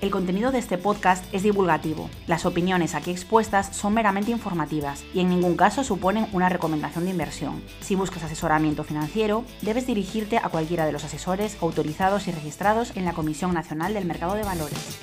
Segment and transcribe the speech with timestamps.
[0.00, 2.08] El contenido de este podcast es divulgativo.
[2.28, 7.10] Las opiniones aquí expuestas son meramente informativas y en ningún caso suponen una recomendación de
[7.10, 7.60] inversión.
[7.80, 13.06] Si buscas asesoramiento financiero, debes dirigirte a cualquiera de los asesores autorizados y registrados en
[13.06, 15.00] la Comisión Nacional del Mercado de Valores.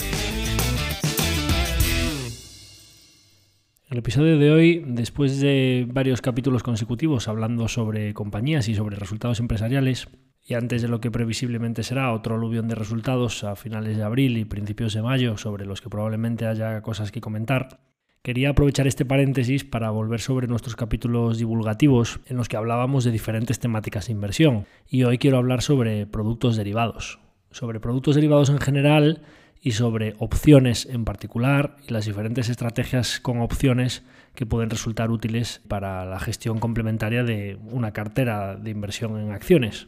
[3.89, 9.41] El episodio de hoy, después de varios capítulos consecutivos hablando sobre compañías y sobre resultados
[9.41, 10.07] empresariales,
[10.47, 14.37] y antes de lo que previsiblemente será otro aluvión de resultados a finales de abril
[14.37, 17.79] y principios de mayo sobre los que probablemente haya cosas que comentar,
[18.21, 23.11] quería aprovechar este paréntesis para volver sobre nuestros capítulos divulgativos en los que hablábamos de
[23.11, 24.65] diferentes temáticas de inversión.
[24.87, 29.23] Y hoy quiero hablar sobre productos derivados, sobre productos derivados en general
[29.61, 34.03] y sobre opciones en particular y las diferentes estrategias con opciones
[34.35, 39.87] que pueden resultar útiles para la gestión complementaria de una cartera de inversión en acciones.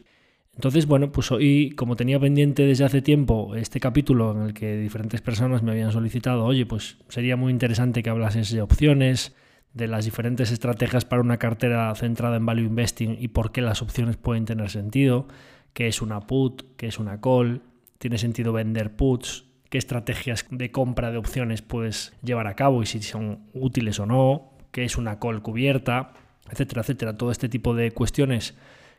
[0.58, 4.76] Entonces, bueno, pues hoy, como tenía pendiente desde hace tiempo este capítulo en el que
[4.76, 9.36] diferentes personas me habían solicitado, oye, pues sería muy interesante que hablases de opciones,
[9.72, 13.82] de las diferentes estrategias para una cartera centrada en value investing y por qué las
[13.82, 15.28] opciones pueden tener sentido,
[15.74, 17.62] qué es una put, qué es una call,
[17.98, 22.86] tiene sentido vender puts, qué estrategias de compra de opciones puedes llevar a cabo y
[22.86, 26.14] si son útiles o no, qué es una call cubierta,
[26.50, 27.16] etcétera, etcétera.
[27.16, 28.56] Todo este tipo de cuestiones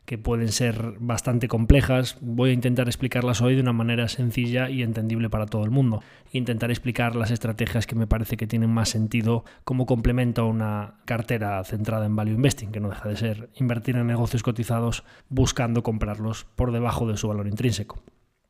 [0.09, 4.81] que pueden ser bastante complejas, voy a intentar explicarlas hoy de una manera sencilla y
[4.81, 6.01] entendible para todo el mundo.
[6.31, 10.95] Intentar explicar las estrategias que me parece que tienen más sentido como complemento a una
[11.05, 15.83] cartera centrada en value investing, que no deja de ser invertir en negocios cotizados buscando
[15.83, 18.01] comprarlos por debajo de su valor intrínseco.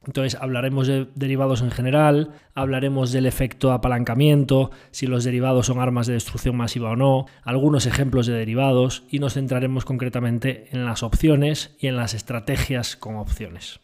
[0.10, 6.08] Entonces hablaremos de derivados en general, hablaremos del efecto apalancamiento, si los derivados son armas
[6.08, 11.04] de destrucción masiva o no, algunos ejemplos de derivados y nos centraremos concretamente en las
[11.04, 13.82] opciones y en las estrategias con opciones.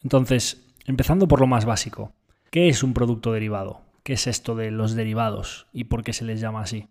[0.00, 2.12] Entonces, empezando por lo más básico,
[2.52, 3.80] ¿qué es un producto derivado?
[4.04, 6.86] ¿Qué es esto de los derivados y por qué se les llama así?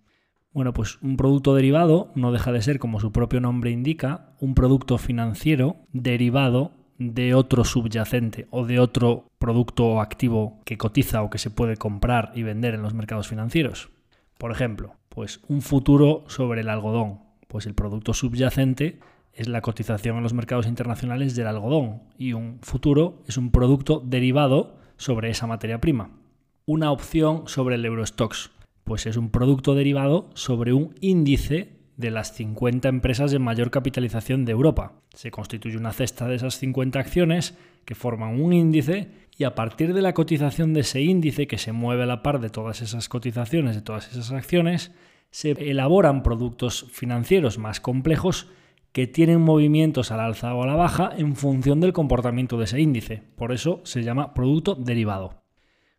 [0.52, 4.56] Bueno, pues un producto derivado no deja de ser, como su propio nombre indica, un
[4.56, 11.30] producto financiero derivado de otro subyacente o de otro producto o activo que cotiza o
[11.30, 13.90] que se puede comprar y vender en los mercados financieros.
[14.38, 17.20] Por ejemplo, pues un futuro sobre el algodón.
[17.48, 19.00] Pues el producto subyacente
[19.34, 24.02] es la cotización en los mercados internacionales del algodón y un futuro es un producto
[24.06, 26.12] derivado sobre esa materia prima.
[26.66, 28.52] Una opción sobre el Eurostox,
[28.84, 34.46] pues es un producto derivado sobre un índice de las 50 empresas de mayor capitalización
[34.46, 34.94] de Europa.
[35.14, 39.94] Se constituye una cesta de esas 50 acciones que forman un índice y a partir
[39.94, 43.09] de la cotización de ese índice que se mueve a la par de todas esas
[43.09, 44.92] cotizaciones, de todas esas acciones,
[45.32, 48.48] se elaboran productos financieros más complejos
[48.92, 52.80] que tienen movimientos al alza o a la baja en función del comportamiento de ese
[52.80, 53.24] índice.
[53.36, 55.42] Por eso se llama producto derivado.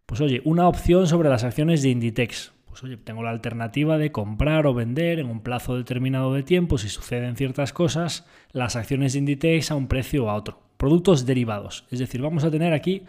[0.06, 4.10] Pues oye, una opción sobre las acciones de Inditex, pues oye, tengo la alternativa de
[4.10, 9.12] comprar o vender en un plazo determinado de tiempo, si suceden ciertas cosas, las acciones
[9.12, 10.58] de Inditex a un precio o a otro.
[10.76, 11.86] Productos derivados.
[11.92, 13.04] Es decir, vamos a tener aquí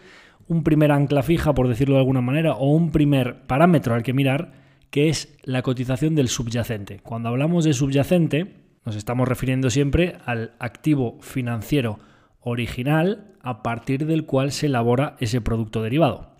[0.46, 4.12] un primer ancla fija, por decirlo de alguna manera, o un primer parámetro al que
[4.12, 4.52] mirar,
[4.90, 7.00] que es la cotización del subyacente.
[7.00, 8.54] Cuando hablamos de subyacente,
[8.84, 11.98] nos estamos refiriendo siempre al activo financiero
[12.38, 16.35] original a partir del cual se elabora ese producto derivado.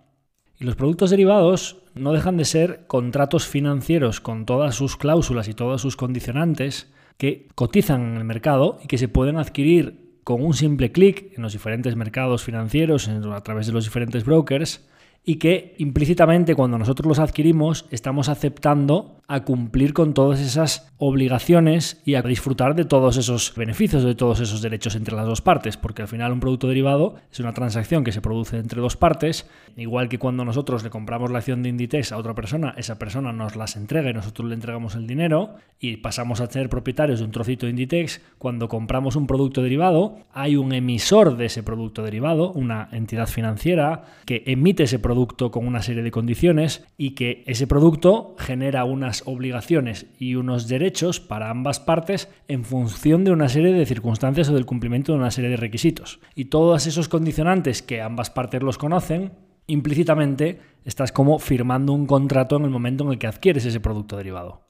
[0.59, 5.55] Y los productos derivados no dejan de ser contratos financieros con todas sus cláusulas y
[5.55, 10.55] todos sus condicionantes que cotizan en el mercado y que se pueden adquirir con un
[10.55, 14.87] simple clic en los diferentes mercados financieros, a través de los diferentes brokers,
[15.29, 22.01] y que implícitamente cuando nosotros los adquirimos estamos aceptando a cumplir con todas esas obligaciones
[22.05, 25.77] y a disfrutar de todos esos beneficios, de todos esos derechos entre las dos partes,
[25.77, 29.51] porque al final un producto derivado es una transacción que se produce entre dos partes,
[29.77, 33.33] igual que cuando nosotros le compramos la acción de Inditex a otra persona, esa persona
[33.33, 37.25] nos las entrega y nosotros le entregamos el dinero y pasamos a ser propietarios de
[37.25, 42.05] un trocito de Inditex, cuando compramos un producto derivado, hay un emisor de ese producto
[42.05, 45.16] derivado, una entidad financiera que emite ese producto
[45.51, 51.21] con una serie de condiciones y que ese producto genera unas obligaciones y unos derechos
[51.21, 55.31] para ambas partes en función de una serie de circunstancias o del cumplimiento de una
[55.31, 56.21] serie de requisitos.
[56.35, 59.33] Y todos esos condicionantes que ambas partes los conocen,
[59.67, 64.19] implícitamente estás como firmando un contrato en el momento en el que adquieres ese producto
[64.19, 64.66] derivado.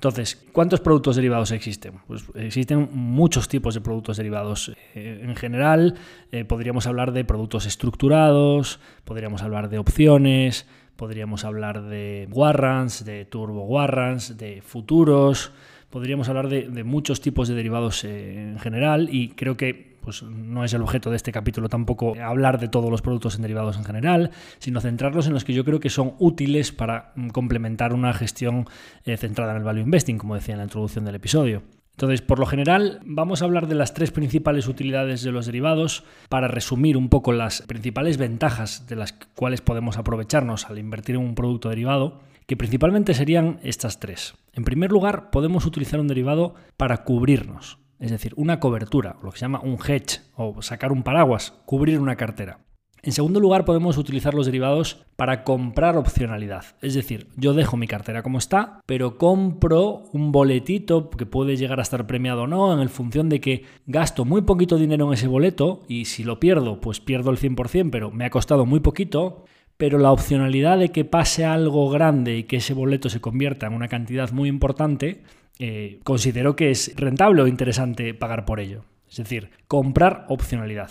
[0.00, 2.00] Entonces, ¿cuántos productos derivados existen?
[2.06, 4.72] Pues existen muchos tipos de productos derivados.
[4.94, 5.94] Eh, en general,
[6.32, 10.66] eh, podríamos hablar de productos estructurados, podríamos hablar de opciones,
[10.96, 15.52] podríamos hablar de warrants, de turbo warrants, de futuros,
[15.90, 20.64] podríamos hablar de, muchos tipos de derivados eh, en general y creo que pues, no
[20.64, 23.84] es el objeto de este capítulo tampoco hablar de todos los productos en derivados en
[23.84, 28.12] general, sino centrarnos en los que yo creo que son útiles para mm, complementar una
[28.12, 28.66] gestión
[29.04, 31.62] eh, centrada en el value investing, como decía en la introducción del episodio.
[32.00, 36.04] Entonces, por lo general, vamos a hablar de las tres principales utilidades de los derivados
[36.30, 41.20] para resumir un poco las principales ventajas de las cuales podemos aprovecharnos al invertir en
[41.20, 44.34] un producto derivado, que principalmente serían estas tres.
[44.54, 49.38] En primer lugar, podemos utilizar un derivado para cubrirnos, es decir, una cobertura, lo que
[49.38, 52.58] se llama un hedge o sacar un paraguas, cubrir una cartera.
[53.02, 56.64] En segundo lugar, podemos utilizar los derivados para comprar opcionalidad.
[56.82, 61.78] Es decir, yo dejo mi cartera como está, pero compro un boletito que puede llegar
[61.78, 65.28] a estar premiado o no, en función de que gasto muy poquito dinero en ese
[65.28, 69.44] boleto y si lo pierdo, pues pierdo el 100%, pero me ha costado muy poquito.
[69.78, 73.72] Pero la opcionalidad de que pase algo grande y que ese boleto se convierta en
[73.72, 75.22] una cantidad muy importante,
[75.58, 78.84] eh, considero que es rentable o interesante pagar por ello.
[79.08, 80.90] Es decir, comprar opcionalidad.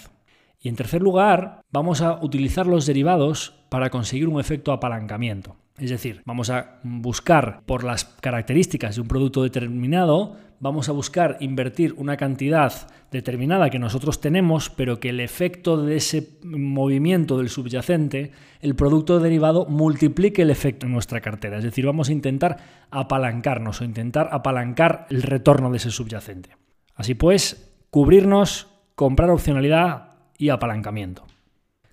[0.61, 5.55] Y en tercer lugar, vamos a utilizar los derivados para conseguir un efecto apalancamiento.
[5.77, 11.37] Es decir, vamos a buscar por las características de un producto determinado, vamos a buscar
[11.39, 12.73] invertir una cantidad
[13.11, 19.19] determinada que nosotros tenemos, pero que el efecto de ese movimiento del subyacente, el producto
[19.21, 21.59] derivado, multiplique el efecto en nuestra cartera.
[21.59, 22.57] Es decir, vamos a intentar
[22.91, 26.57] apalancarnos o intentar apalancar el retorno de ese subyacente.
[26.93, 30.08] Así pues, cubrirnos, comprar opcionalidad,
[30.39, 31.27] y apalancamiento.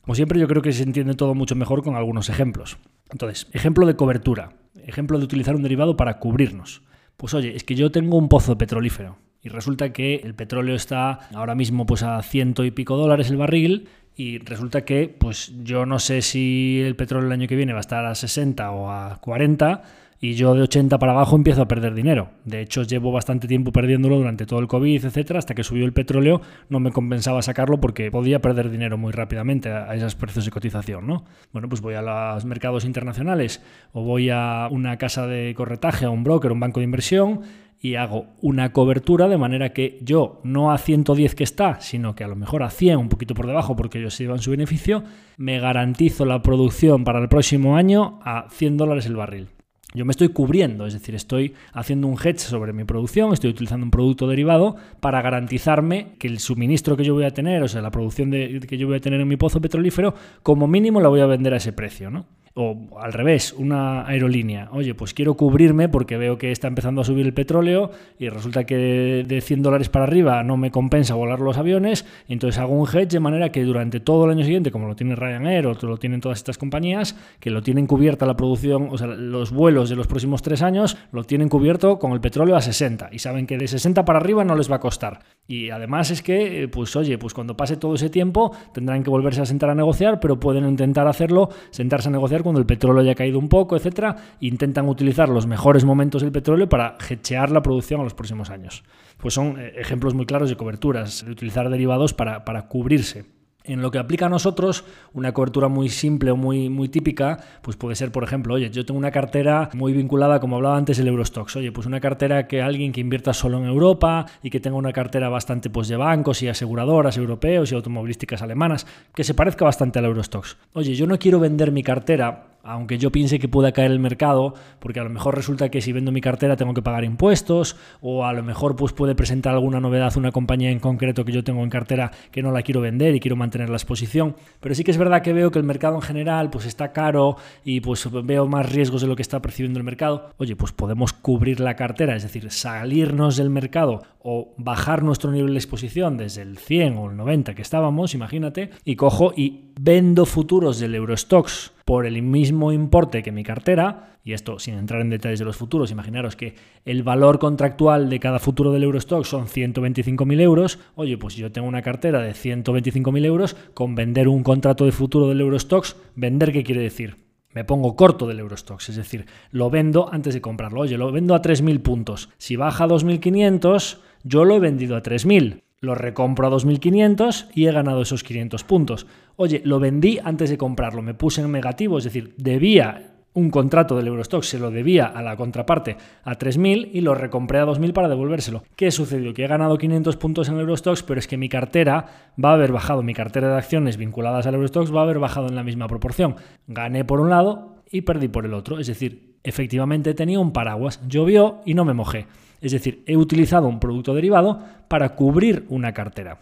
[0.01, 2.79] Como siempre, yo creo que se entiende todo mucho mejor con algunos ejemplos.
[3.11, 4.55] Entonces, ejemplo de cobertura,
[4.87, 6.83] ejemplo de utilizar un derivado para cubrirnos.
[7.17, 11.29] Pues oye, es que yo tengo un pozo petrolífero y resulta que el petróleo está
[11.35, 15.87] ahora mismo pues a ciento y pico dólares el barril y resulta que pues yo
[15.87, 18.91] no sé si el petróleo el año que viene va a estar a 60 o
[18.91, 19.83] a 40
[20.21, 22.31] y yo de 80 para abajo empiezo a perder dinero.
[22.45, 25.93] De hecho, llevo bastante tiempo perdiéndolo durante todo el COVID, etcétera, hasta que subió el
[25.93, 30.51] petróleo, no me compensaba sacarlo porque podía perder dinero muy rápidamente a esos precios de
[30.51, 31.25] cotización, ¿no?
[31.53, 36.11] Bueno, pues voy a los mercados internacionales o voy a una casa de corretaje, a
[36.11, 37.41] un broker, un banco de inversión
[37.81, 42.25] y hago una cobertura de manera que yo no a 110 que está, sino que
[42.25, 45.05] a lo mejor a 100, un poquito por debajo porque ellos se llevan su beneficio,
[45.37, 49.56] me garantizo la producción para el próximo año a 100 dólares el barril.
[49.97, 53.83] Yo me estoy cubriendo, es decir, estoy haciendo un hedge sobre mi producción, estoy utilizando
[53.83, 57.81] un producto derivado para garantizarme que el suministro que yo voy a tener, o sea,
[57.81, 61.21] la producción que yo voy a tener en mi pozo petrolífero, como mínimo la voy
[61.21, 62.27] a vender a ese precio, ¿no?
[62.59, 64.71] O al revés, una aerolínea.
[64.73, 68.65] Oye, pues quiero cubrirme porque veo que está empezando a subir el petróleo y resulta
[68.65, 72.07] que de 100 dólares para arriba no me compensa volar los aviones.
[72.29, 75.15] Entonces hago un hedge de manera que durante todo el año siguiente, como lo tiene
[75.15, 79.09] Ryanair o lo tienen todas estas compañías, que lo tienen cubierta la producción, o sea,
[79.09, 83.11] los vuelos de los próximos tres años, lo tienen cubierto con el petróleo a 60.
[83.13, 85.19] Y saben que de 60 para arriba no les va a costar.
[85.47, 89.11] Y además es que, eh, pues oye, pues cuando pase todo ese tiempo tendrán que
[89.11, 93.03] volverse a sentar a negociar, pero pueden intentar hacerlo, sentarse a negociar cuando el petróleo
[93.03, 97.63] haya caído un poco, etcétera, intentan utilizar los mejores momentos del petróleo para hechear la
[97.63, 98.85] producción a los próximos años.
[99.19, 103.36] Pues son eh, ejemplos muy claros de coberturas, de utilizar derivados para, para cubrirse.
[103.69, 107.77] En lo que aplica a nosotros, una cobertura muy simple o muy, muy típica, pues
[107.77, 111.09] puede ser, por ejemplo, oye, yo tengo una cartera muy vinculada, como hablaba antes, el
[111.09, 111.57] Eurostox.
[111.57, 114.93] Oye, pues una cartera que alguien que invierta solo en Europa y que tenga una
[114.93, 119.99] cartera bastante pues, de bancos y aseguradoras europeos y automovilísticas alemanas, que se parezca bastante
[119.99, 120.57] al Eurostox.
[120.73, 124.55] Oye, yo no quiero vender mi cartera aunque yo piense que pueda caer el mercado,
[124.79, 128.25] porque a lo mejor resulta que si vendo mi cartera tengo que pagar impuestos, o
[128.25, 131.63] a lo mejor pues puede presentar alguna novedad una compañía en concreto que yo tengo
[131.63, 134.37] en cartera que no la quiero vender y quiero mantener la exposición.
[134.61, 137.37] Pero sí que es verdad que veo que el mercado en general pues está caro
[137.65, 140.31] y pues veo más riesgos de lo que está percibiendo el mercado.
[140.39, 145.53] Oye, pues podemos cubrir la cartera, es decir, salirnos del mercado o bajar nuestro nivel
[145.53, 150.27] de exposición desde el 100 o el 90 que estábamos, imagínate, y cojo y vendo
[150.27, 155.09] futuros del Eurostox por el mismo importe que mi cartera, y esto sin entrar en
[155.09, 159.47] detalles de los futuros, imaginaros que el valor contractual de cada futuro del Eurostock son
[159.47, 164.85] 125.000 euros, oye, pues yo tengo una cartera de 125.000 euros, con vender un contrato
[164.85, 167.19] de futuro del Eurostox, ¿vender qué quiere decir?
[167.55, 170.81] Me pongo corto del Eurostox, es decir, lo vendo antes de comprarlo.
[170.81, 172.31] Oye, lo vendo a 3.000 puntos.
[172.37, 177.67] Si baja a 2.500, yo lo he vendido a 3.000 lo recompro a 2.500 y
[177.67, 179.07] he ganado esos 500 puntos.
[179.37, 183.97] Oye, lo vendí antes de comprarlo, me puse en negativo, es decir, debía un contrato
[183.97, 187.93] del Eurostock, se lo debía a la contraparte a 3.000 y lo recompré a 2.000
[187.93, 188.63] para devolvérselo.
[188.77, 189.35] ¿Qué sucedió?
[189.35, 192.55] Que he ganado 500 puntos en el Eurostox, pero es que mi cartera va a
[192.55, 195.65] haber bajado, mi cartera de acciones vinculadas al Eurostox va a haber bajado en la
[195.65, 196.37] misma proporción.
[196.67, 201.07] Gané por un lado y perdí por el otro, es decir, efectivamente tenía un paraguas,
[201.07, 202.27] llovió y no me mojé.
[202.67, 206.41] Es decir, he utilizado un producto derivado para cubrir una cartera.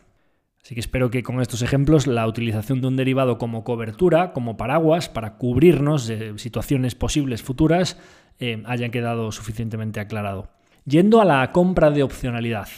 [0.62, 4.56] Así que espero que con estos ejemplos la utilización de un derivado como cobertura, como
[4.56, 7.98] paraguas, para cubrirnos de situaciones posibles futuras,
[8.38, 10.48] eh, haya quedado suficientemente aclarado.
[10.86, 12.68] Yendo a la compra de opcionalidad.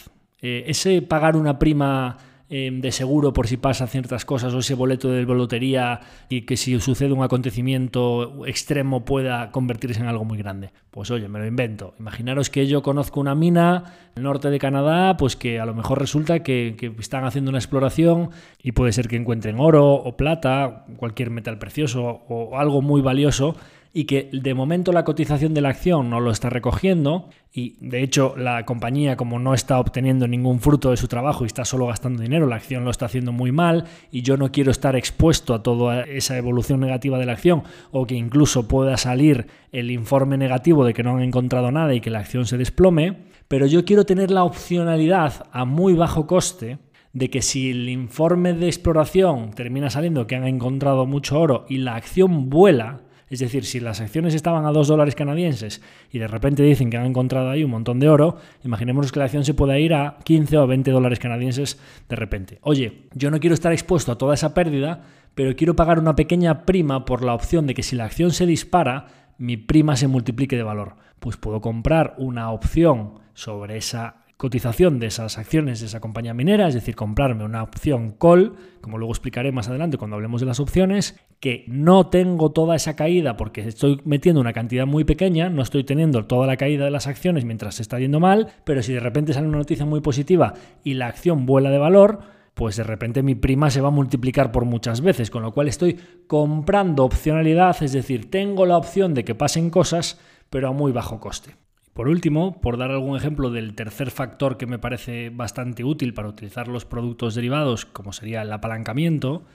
[0.41, 2.17] Eh, ese pagar una prima
[2.49, 5.99] Em, de seguro por si pasan ciertas cosas o ese boleto de lotería
[6.29, 10.71] y que si sucede un acontecimiento extremo pueda convertirse en algo muy grande.
[10.89, 11.93] Pues oye, me lo invento.
[11.99, 13.83] Imaginaros que yo conozco una mina
[14.15, 17.57] en el norte de Canadá, pues que a lo mejor resulta que están haciendo una
[17.57, 18.29] exploración
[18.63, 23.57] y puede ser que encuentren oro o plata, cualquier metal precioso o algo muy valioso
[23.97, 28.03] y que de momento la cotización de la acción no lo está recogiendo y de
[28.03, 31.87] hecho la compañía como no está obteniendo ningún fruto de su trabajo y está solo
[31.87, 35.55] gastando dinero, la acción lo está haciendo muy mal y yo no quiero estar expuesto
[35.55, 40.37] a toda esa evolución negativa de la acción o que incluso pueda salir el informe
[40.37, 43.83] negativo de que no han encontrado nada y que la acción se desplome, pero yo
[43.83, 46.77] quiero tener la opcionalidad a muy bajo coste
[47.13, 51.77] de que si el informe de exploración termina saliendo que han encontrado mucho oro y
[51.77, 55.81] la acción vuela, es decir, si las acciones estaban a 2 dólares canadienses
[56.11, 59.25] y de repente dicen que han encontrado ahí un montón de oro, imaginemos que la
[59.25, 62.59] acción se pueda ir a 15 o 20 dólares canadienses de repente.
[62.61, 65.03] Oye, yo no quiero estar expuesto a toda esa pérdida,
[65.35, 68.45] pero quiero pagar una pequeña prima por la opción de que si la acción se
[68.45, 69.07] dispara,
[69.37, 70.95] mi prima se multiplique de valor.
[71.19, 76.67] Pues puedo comprar una opción sobre esa cotización de esas acciones de esa compañía minera,
[76.67, 80.59] es decir, comprarme una opción call, como luego explicaré más adelante cuando hablemos de las
[80.59, 85.63] opciones, que no tengo toda esa caída porque estoy metiendo una cantidad muy pequeña, no
[85.63, 88.93] estoy teniendo toda la caída de las acciones mientras se está yendo mal, pero si
[88.93, 90.53] de repente sale una noticia muy positiva
[90.83, 92.19] y la acción vuela de valor,
[92.53, 95.67] pues de repente mi prima se va a multiplicar por muchas veces, con lo cual
[95.67, 100.91] estoy comprando opcionalidad, es decir, tengo la opción de que pasen cosas, pero a muy
[100.91, 101.55] bajo coste.
[101.97, 106.27] Por último, por dar algún ejemplo del tercer factor que me parece bastante útil para
[106.27, 109.45] utilizar los productos derivados, como sería el apalancamiento,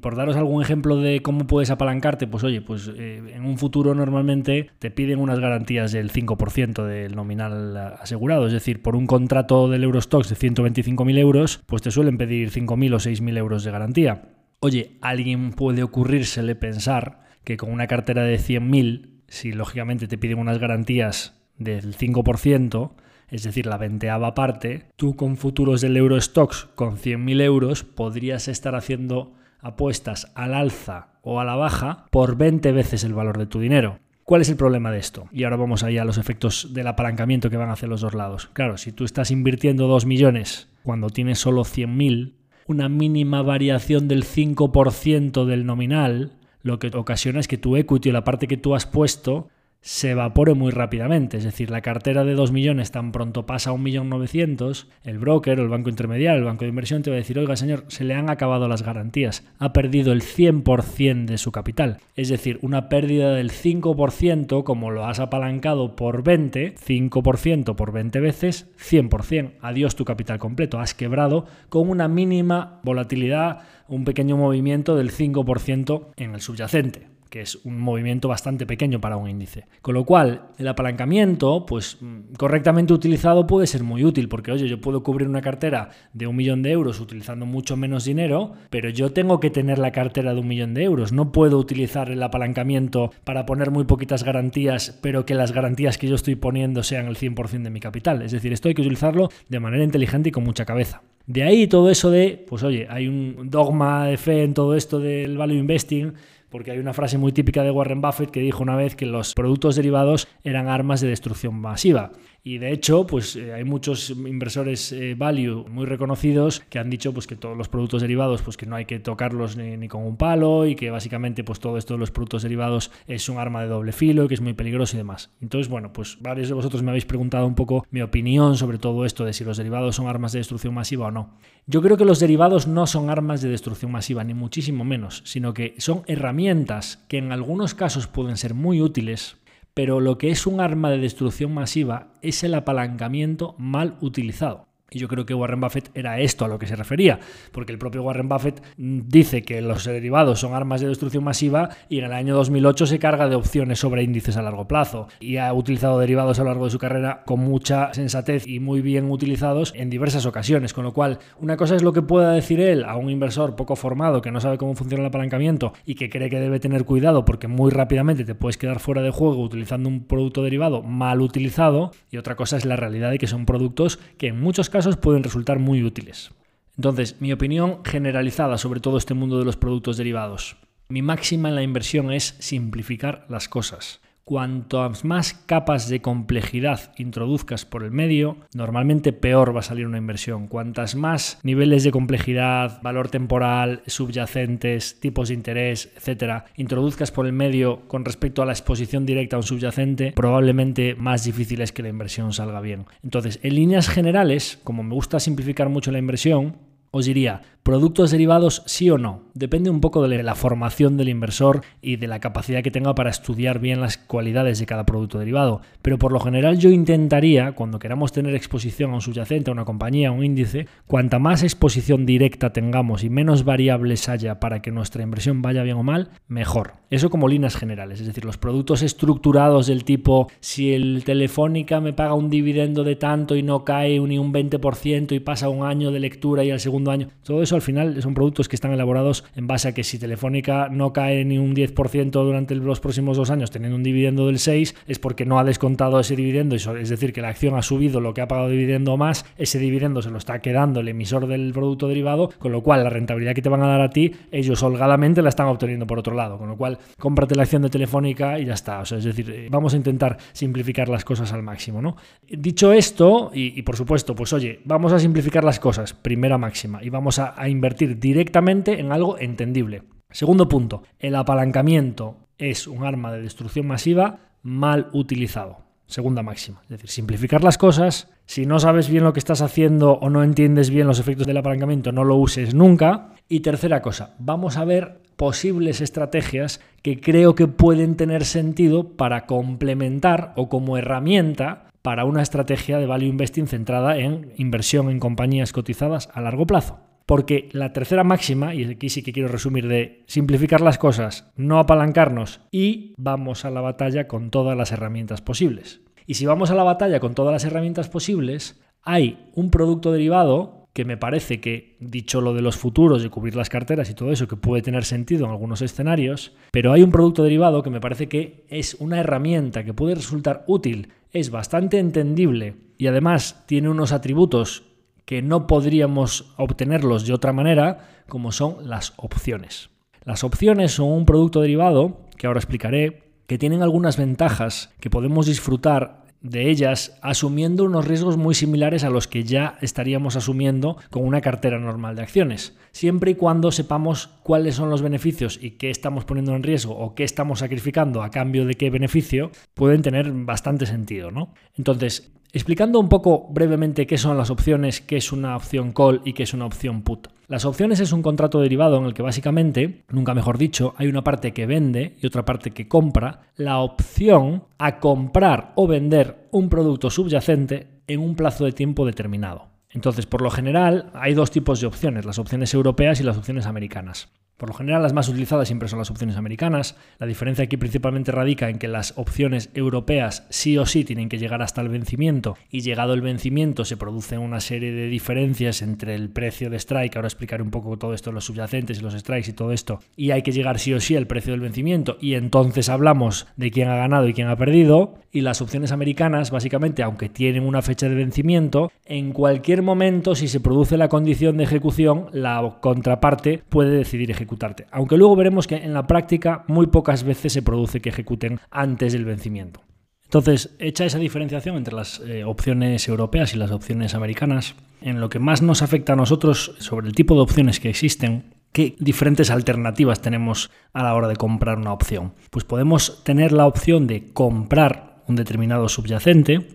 [0.00, 3.94] por daros algún ejemplo de cómo puedes apalancarte, pues oye, pues eh, en un futuro
[3.94, 9.68] normalmente te piden unas garantías del 5% del nominal asegurado, es decir, por un contrato
[9.68, 14.30] del Eurostox de 125.000 euros, pues te suelen pedir 5.000 o 6.000 euros de garantía.
[14.60, 20.38] Oye, alguien puede ocurrírsele pensar que con una cartera de 100.000, si lógicamente te piden
[20.38, 22.92] unas garantías del 5%,
[23.28, 28.74] es decir, la venteava parte, tú con futuros del Eurostox con 100.000 euros podrías estar
[28.74, 33.60] haciendo apuestas al alza o a la baja por 20 veces el valor de tu
[33.60, 34.00] dinero.
[34.24, 35.28] ¿Cuál es el problema de esto?
[35.32, 38.14] Y ahora vamos allá a los efectos del apalancamiento que van a hacer los dos
[38.14, 38.50] lados.
[38.52, 42.34] Claro, si tú estás invirtiendo 2 millones cuando tienes solo 100.000,
[42.66, 46.32] una mínima variación del 5% del nominal,
[46.62, 49.48] lo que ocasiona es que tu equity o la parte que tú has puesto
[49.82, 51.36] se evapore muy rápidamente.
[51.36, 55.62] Es decir, la cartera de 2 millones tan pronto pasa a 1.900.000, el broker o
[55.62, 58.14] el banco intermediario, el banco de inversión te va a decir, oiga señor, se le
[58.14, 61.98] han acabado las garantías, ha perdido el 100% de su capital.
[62.14, 68.20] Es decir, una pérdida del 5% como lo has apalancado por 20, 5% por 20
[68.20, 69.54] veces, 100%.
[69.60, 76.12] Adiós tu capital completo, has quebrado con una mínima volatilidad, un pequeño movimiento del 5%
[76.16, 79.64] en el subyacente que es un movimiento bastante pequeño para un índice.
[79.80, 84.68] Con lo cual, el apalancamiento, pues mm, correctamente utilizado puede ser muy útil, porque oye,
[84.68, 88.90] yo puedo cubrir una cartera de un millón de euros utilizando mucho menos dinero, pero
[88.90, 91.12] yo tengo que tener la cartera de un millón de euros.
[91.12, 96.08] No puedo utilizar el apalancamiento para poner muy poquitas garantías, pero que las garantías que
[96.08, 98.20] yo estoy poniendo sean el 100% de mi capital.
[98.20, 101.00] Es decir, esto hay que utilizarlo de manera inteligente y con mucha cabeza.
[101.26, 104.98] De ahí todo eso de, pues oye, hay un dogma de fe en todo esto
[104.98, 106.14] del value investing,
[106.52, 109.34] porque hay una frase muy típica de Warren Buffett que dijo una vez que los
[109.34, 112.12] productos derivados eran armas de destrucción masiva.
[112.44, 117.12] Y de hecho, pues eh, hay muchos inversores eh, value muy reconocidos que han dicho
[117.12, 120.16] pues, que todos los productos derivados, pues que no hay que tocarlos ni, con un
[120.16, 123.68] palo y que básicamente pues todo esto de los productos derivados es un arma de
[123.68, 125.30] doble filo y que es muy peligroso y demás.
[125.40, 129.04] Entonces, bueno, pues varios de vosotros me habéis preguntado un poco mi opinión sobre todo
[129.04, 131.38] esto de si los derivados son armas de destrucción masiva o no.
[131.68, 135.54] Yo creo que los derivados no son armas de destrucción masiva, ni muchísimo menos, sino
[135.54, 139.36] que son herramientas que en algunos casos pueden ser muy útiles
[139.74, 144.71] pero lo que es un arma de destrucción masiva es el apalancamiento mal utilizado.
[144.92, 147.18] Y yo creo que Warren Buffett era esto a lo que se refería,
[147.50, 151.70] porque el propio Warren Buffett mm, dice que los derivados son armas de destrucción masiva
[151.88, 155.38] y en el año 2008 se carga de opciones sobre índices a largo plazo y
[155.38, 159.10] ha utilizado derivados a lo largo de su carrera con mucha sensatez y muy bien
[159.10, 162.84] utilizados en diversas ocasiones, con lo cual una cosa es lo que pueda decir él
[162.84, 166.30] a un inversor poco formado que no sabe cómo funciona el apalancamiento y que cree
[166.30, 170.04] que debe tener cuidado porque muy rápidamente te puedes quedar fuera de juego utilizando un
[170.04, 174.28] producto derivado mal utilizado y otra cosa es la realidad de que son productos que
[174.28, 176.30] en muchos casos pueden resultar muy útiles.
[176.76, 180.56] Entonces, mi opinión generalizada sobre todo este mundo de los productos derivados.
[180.88, 184.00] Mi máxima en la inversión es simplificar las cosas.
[184.24, 189.98] Cuantas más capas de complejidad introduzcas por el medio, normalmente peor va a salir una
[189.98, 190.46] inversión.
[190.46, 197.32] Cuantas más niveles de complejidad, valor temporal, subyacentes, tipos de interés, etcétera, introduzcas por el
[197.32, 201.82] medio con respecto a la exposición directa a un subyacente, probablemente más difícil es que
[201.82, 202.86] la inversión salga bien.
[203.02, 206.58] Entonces, en líneas generales, como me gusta simplificar mucho la inversión,
[206.92, 209.22] os diría, productos derivados sí o no.
[209.34, 213.10] Depende un poco de la formación del inversor y de la capacidad que tenga para
[213.10, 215.60] estudiar bien las cualidades de cada producto derivado.
[215.80, 219.64] Pero por lo general yo intentaría, cuando queramos tener exposición a un subyacente, a una
[219.64, 224.70] compañía, a un índice, cuanta más exposición directa tengamos y menos variables haya para que
[224.70, 226.74] nuestra inversión vaya bien o mal, mejor.
[226.90, 228.00] Eso como líneas generales.
[228.00, 232.96] Es decir, los productos estructurados del tipo, si el Telefónica me paga un dividendo de
[232.96, 236.60] tanto y no cae ni un 20% y pasa un año de lectura y al
[236.60, 237.08] segundo año.
[237.22, 240.68] Todo eso al final son productos que están elaborados en base a que si Telefónica
[240.68, 244.74] no cae ni un 10% durante los próximos dos años teniendo un dividendo del 6
[244.86, 248.14] es porque no ha descontado ese dividendo, es decir, que la acción ha subido lo
[248.14, 251.88] que ha pagado dividendo más, ese dividendo se lo está quedando el emisor del producto
[251.88, 255.22] derivado, con lo cual la rentabilidad que te van a dar a ti, ellos holgadamente
[255.22, 258.46] la están obteniendo por otro lado, con lo cual cómprate la acción de Telefónica y
[258.46, 261.82] ya está, o sea, es decir, eh, vamos a intentar simplificar las cosas al máximo,
[261.82, 261.96] ¿no?
[262.28, 266.82] Dicho esto, y, y por supuesto, pues oye, vamos a simplificar las cosas, primera máxima
[266.82, 269.82] y vamos a, a invertir directamente en algo entendible.
[270.12, 275.58] Segundo punto, el apalancamiento es un arma de destrucción masiva mal utilizado.
[275.86, 276.60] Segunda máxima.
[276.62, 278.08] Es decir, simplificar las cosas.
[278.26, 281.36] Si no sabes bien lo que estás haciendo o no entiendes bien los efectos del
[281.36, 283.14] apalancamiento, no lo uses nunca.
[283.28, 289.26] Y tercera cosa, vamos a ver posibles estrategias que creo que pueden tener sentido para
[289.26, 295.52] complementar o como herramienta para una estrategia de value investing centrada en inversión en compañías
[295.52, 296.91] cotizadas a largo plazo.
[297.06, 301.58] Porque la tercera máxima, y aquí sí que quiero resumir, de simplificar las cosas, no
[301.58, 305.80] apalancarnos y vamos a la batalla con todas las herramientas posibles.
[306.06, 310.62] Y si vamos a la batalla con todas las herramientas posibles, hay un producto derivado
[310.72, 314.10] que me parece que, dicho lo de los futuros, de cubrir las carteras y todo
[314.10, 317.80] eso, que puede tener sentido en algunos escenarios, pero hay un producto derivado que me
[317.80, 323.68] parece que es una herramienta que puede resultar útil, es bastante entendible y además tiene
[323.68, 324.71] unos atributos
[325.12, 329.68] que no podríamos obtenerlos de otra manera, como son las opciones.
[330.06, 335.26] Las opciones son un producto derivado, que ahora explicaré, que tienen algunas ventajas que podemos
[335.26, 341.04] disfrutar de ellas asumiendo unos riesgos muy similares a los que ya estaríamos asumiendo con
[341.04, 345.68] una cartera normal de acciones, siempre y cuando sepamos cuáles son los beneficios y qué
[345.68, 350.10] estamos poniendo en riesgo o qué estamos sacrificando a cambio de qué beneficio, pueden tener
[350.10, 351.34] bastante sentido, ¿no?
[351.58, 356.14] Entonces, Explicando un poco brevemente qué son las opciones, qué es una opción call y
[356.14, 357.08] qué es una opción put.
[357.28, 361.04] Las opciones es un contrato derivado en el que básicamente, nunca mejor dicho, hay una
[361.04, 366.48] parte que vende y otra parte que compra la opción a comprar o vender un
[366.48, 369.48] producto subyacente en un plazo de tiempo determinado.
[369.68, 373.44] Entonces, por lo general, hay dos tipos de opciones, las opciones europeas y las opciones
[373.44, 374.08] americanas.
[374.36, 376.76] Por lo general, las más utilizadas siempre son las opciones americanas.
[376.98, 381.18] La diferencia aquí principalmente radica en que las opciones europeas sí o sí tienen que
[381.18, 385.94] llegar hasta el vencimiento y llegado el vencimiento se producen una serie de diferencias entre
[385.94, 389.30] el precio de strike, ahora explicaré un poco todo esto, los subyacentes y los strikes
[389.30, 392.14] y todo esto, y hay que llegar sí o sí al precio del vencimiento y
[392.14, 394.94] entonces hablamos de quién ha ganado y quién ha perdido.
[395.14, 400.26] Y las opciones americanas, básicamente, aunque tienen una fecha de vencimiento, en cualquier momento, si
[400.26, 404.21] se produce la condición de ejecución, la contraparte puede decidir ejecutar
[404.70, 408.92] aunque luego veremos que en la práctica muy pocas veces se produce que ejecuten antes
[408.92, 409.62] del vencimiento.
[410.04, 415.08] Entonces, hecha esa diferenciación entre las eh, opciones europeas y las opciones americanas, en lo
[415.08, 419.30] que más nos afecta a nosotros sobre el tipo de opciones que existen, ¿Qué diferentes
[419.30, 422.12] alternativas tenemos a la hora de comprar una opción?
[422.30, 426.48] Pues podemos tener la opción de comprar un determinado subyacente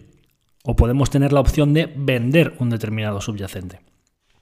[0.63, 3.79] o podemos tener la opción de vender un determinado subyacente.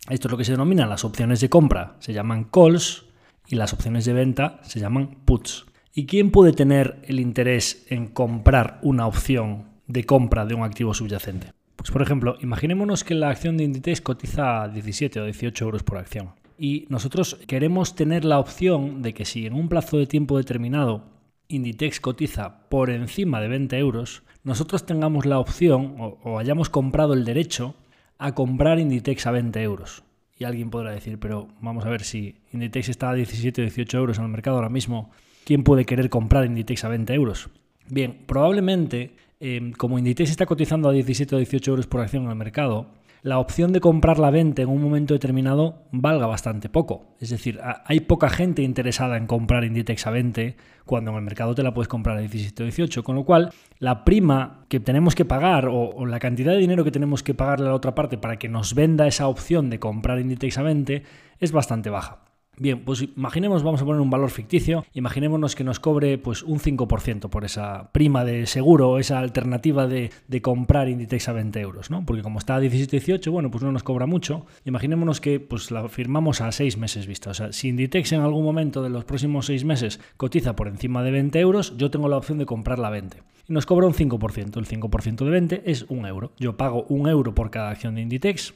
[0.10, 1.96] Esto es lo que se denomina las opciones de compra.
[2.00, 3.06] Se llaman calls
[3.48, 5.66] y las opciones de venta se llaman puts.
[5.94, 10.94] ¿Y quién puede tener el interés en comprar una opción de compra de un activo
[10.94, 11.54] subyacente?
[11.76, 15.98] Pues por ejemplo, imaginémonos que la acción de Inditex cotiza 17 o 18 euros por
[15.98, 16.32] acción.
[16.58, 21.04] Y nosotros queremos tener la opción de que si en un plazo de tiempo determinado
[21.48, 27.14] Inditex cotiza por encima de 20 euros, nosotros tengamos la opción o, o hayamos comprado
[27.14, 27.76] el derecho
[28.18, 30.04] a comprar Inditex a 20 euros.
[30.38, 33.98] Y alguien podrá decir, pero vamos a ver si Inditex está a 17 o 18
[33.98, 35.12] euros en el mercado ahora mismo,
[35.46, 37.50] ¿quién puede querer comprar Inditex a 20 euros?
[37.90, 42.32] Bien, probablemente, eh, como Inditex está cotizando a 17 o 18 euros por acción en
[42.32, 42.88] el mercado,
[43.26, 47.16] la opción de comprar la venta en un momento determinado valga bastante poco.
[47.20, 51.56] Es decir, hay poca gente interesada en comprar Inditex a 20 cuando en el mercado
[51.56, 55.16] te la puedes comprar a 17 o 18, con lo cual la prima que tenemos
[55.16, 58.20] que pagar o, la cantidad de dinero que tenemos que pagarle a la otra parte
[58.20, 61.02] para que nos venda esa opción de comprar Inditex a 20
[61.40, 62.20] es bastante baja.
[62.58, 66.60] Bien, pues imaginemos, vamos a poner un valor ficticio, imaginémonos que nos cobre pues un
[66.60, 72.06] 5% por esa prima de seguro, esa alternativa de, comprar Inditex a 20 euros, ¿no?
[72.06, 74.46] Porque como está a 17-18, bueno, pues no nos cobra mucho.
[74.64, 77.32] Imaginémonos que pues la firmamos a 6 meses vista.
[77.32, 81.04] O sea, si Inditex en algún momento de los próximos 6 meses cotiza por encima
[81.04, 83.24] de 20 euros, yo tengo la opción de comprarla a 20.
[83.48, 84.58] Y nos cobra un 5%.
[84.58, 86.32] El 5% de 20 es un euro.
[86.38, 88.54] Yo pago un euro por cada acción de Inditex.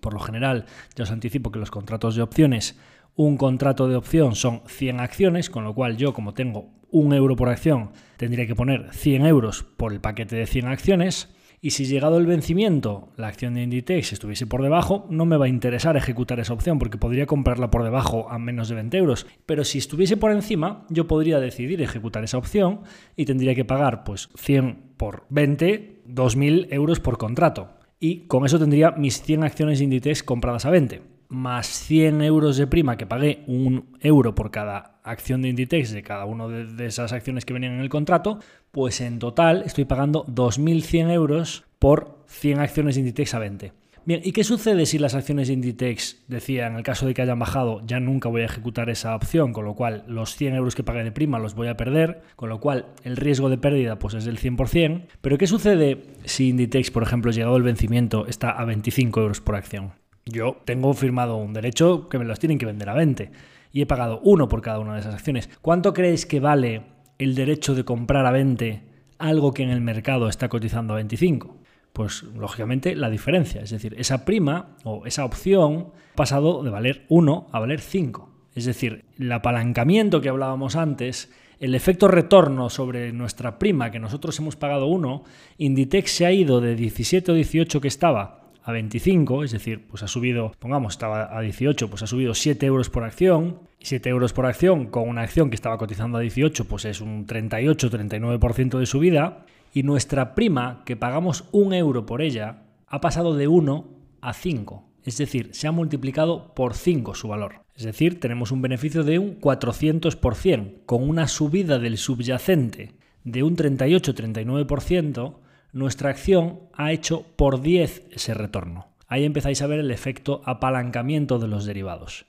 [0.00, 2.76] Por lo general, ya os anticipo que los contratos de opciones
[3.16, 7.34] un contrato de opción son 100 acciones, con lo cual yo como tengo un euro
[7.34, 11.32] por acción tendría que poner 100 euros por el paquete de 100 acciones.
[11.62, 15.46] Y si llegado el vencimiento la acción de Inditex estuviese por debajo, no me va
[15.46, 19.26] a interesar ejecutar esa opción porque podría comprarla por debajo a menos de 20 euros.
[19.46, 22.82] Pero si estuviese por encima, yo podría decidir ejecutar esa opción
[23.16, 27.70] y tendría que pagar pues 100 por 20, 2.000 euros por contrato.
[27.98, 32.56] Y con eso tendría mis 100 acciones de Inditex compradas a 20 más 100 euros
[32.56, 36.86] de prima que pagué un euro por cada acción de Inditex de cada una de,
[36.86, 38.40] esas acciones que venían en el contrato,
[38.72, 43.72] pues en total estoy pagando 2.100 euros por 100 acciones de Inditex a 20.
[44.06, 47.22] Bien, ¿y qué sucede si las acciones de Inditex, decía, en el caso de que
[47.22, 50.76] hayan bajado, ya nunca voy a ejecutar esa opción, con lo cual los 100 euros
[50.76, 53.98] que pagué de prima los voy a perder, con lo cual el riesgo de pérdida
[53.98, 58.50] pues es del 100%, pero ¿qué sucede si Inditex, por ejemplo, llegado el vencimiento, está
[58.50, 59.94] a 25 euros por acción?
[60.28, 63.30] Yo tengo firmado un derecho que me los tienen que vender a 20
[63.72, 65.48] y he pagado uno por cada una de esas acciones.
[65.62, 66.82] ¿Cuánto creéis que vale
[67.18, 68.82] el derecho de comprar a 20
[69.18, 71.56] algo que en el mercado está cotizando a 25?
[71.92, 77.06] Pues lógicamente la diferencia, es decir, esa prima o esa opción ha pasado de valer
[77.08, 78.28] 1 a valer 5.
[78.56, 84.36] Es decir, el apalancamiento que hablábamos antes, el efecto retorno sobre nuestra prima que nosotros
[84.40, 85.22] hemos pagado 1,
[85.58, 90.02] Inditex se ha ido de 17 o 18 que estaba a 25, es decir, pues
[90.02, 93.60] ha subido, pongamos, estaba a 18, pues ha subido 7 euros por acción.
[93.78, 97.28] 7 euros por acción con una acción que estaba cotizando a 18, pues es un
[97.28, 99.46] 38-39% de subida.
[99.72, 103.88] Y nuestra prima, que pagamos un euro por ella, ha pasado de 1
[104.20, 104.84] a 5.
[105.04, 107.60] Es decir, se ha multiplicado por 5 su valor.
[107.76, 113.56] Es decir, tenemos un beneficio de un 400%, con una subida del subyacente de un
[113.56, 115.36] 38-39%,
[115.76, 118.86] nuestra acción ha hecho por 10 ese retorno.
[119.08, 122.24] Ahí empezáis a ver el efecto apalancamiento de los derivados.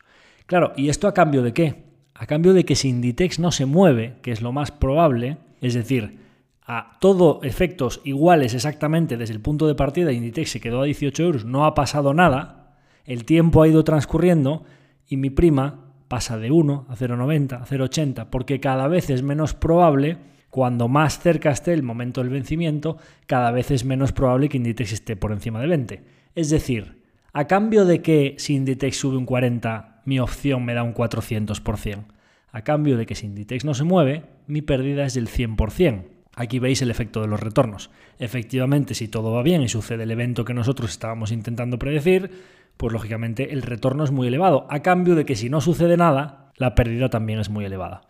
[0.47, 1.85] Claro, ¿y esto a cambio de qué?
[2.13, 5.75] A cambio de que si Inditex no se mueve, que es lo más probable, es
[5.75, 6.19] decir,
[6.61, 11.23] a todo efectos iguales exactamente desde el punto de partida, Inditex se quedó a 18
[11.23, 14.65] euros, no ha pasado nada, el tiempo ha ido transcurriendo
[15.07, 19.53] y mi prima pasa de 1 a 0,90, a 0,80, porque cada vez es menos
[19.53, 20.17] probable
[20.57, 24.91] cuando más cerca esté el momento del vencimiento, cada vez es menos probable que Inditex
[24.91, 26.01] esté por encima de 20.
[26.33, 30.81] Es decir, a cambio de que si Inditex sube un 40, mi opción me da
[30.81, 32.05] un 400%.
[32.51, 36.05] A cambio de que si Inditex no se mueve, mi pérdida es del 100%.
[36.35, 37.91] Aquí veis el efecto de los retornos.
[38.17, 42.31] Efectivamente, si todo va bien y sucede el evento que nosotros estábamos intentando predecir,
[42.77, 46.51] pues lógicamente el retorno es muy elevado, a cambio de que si no sucede nada,
[46.55, 48.01] la pérdida también es muy elevada.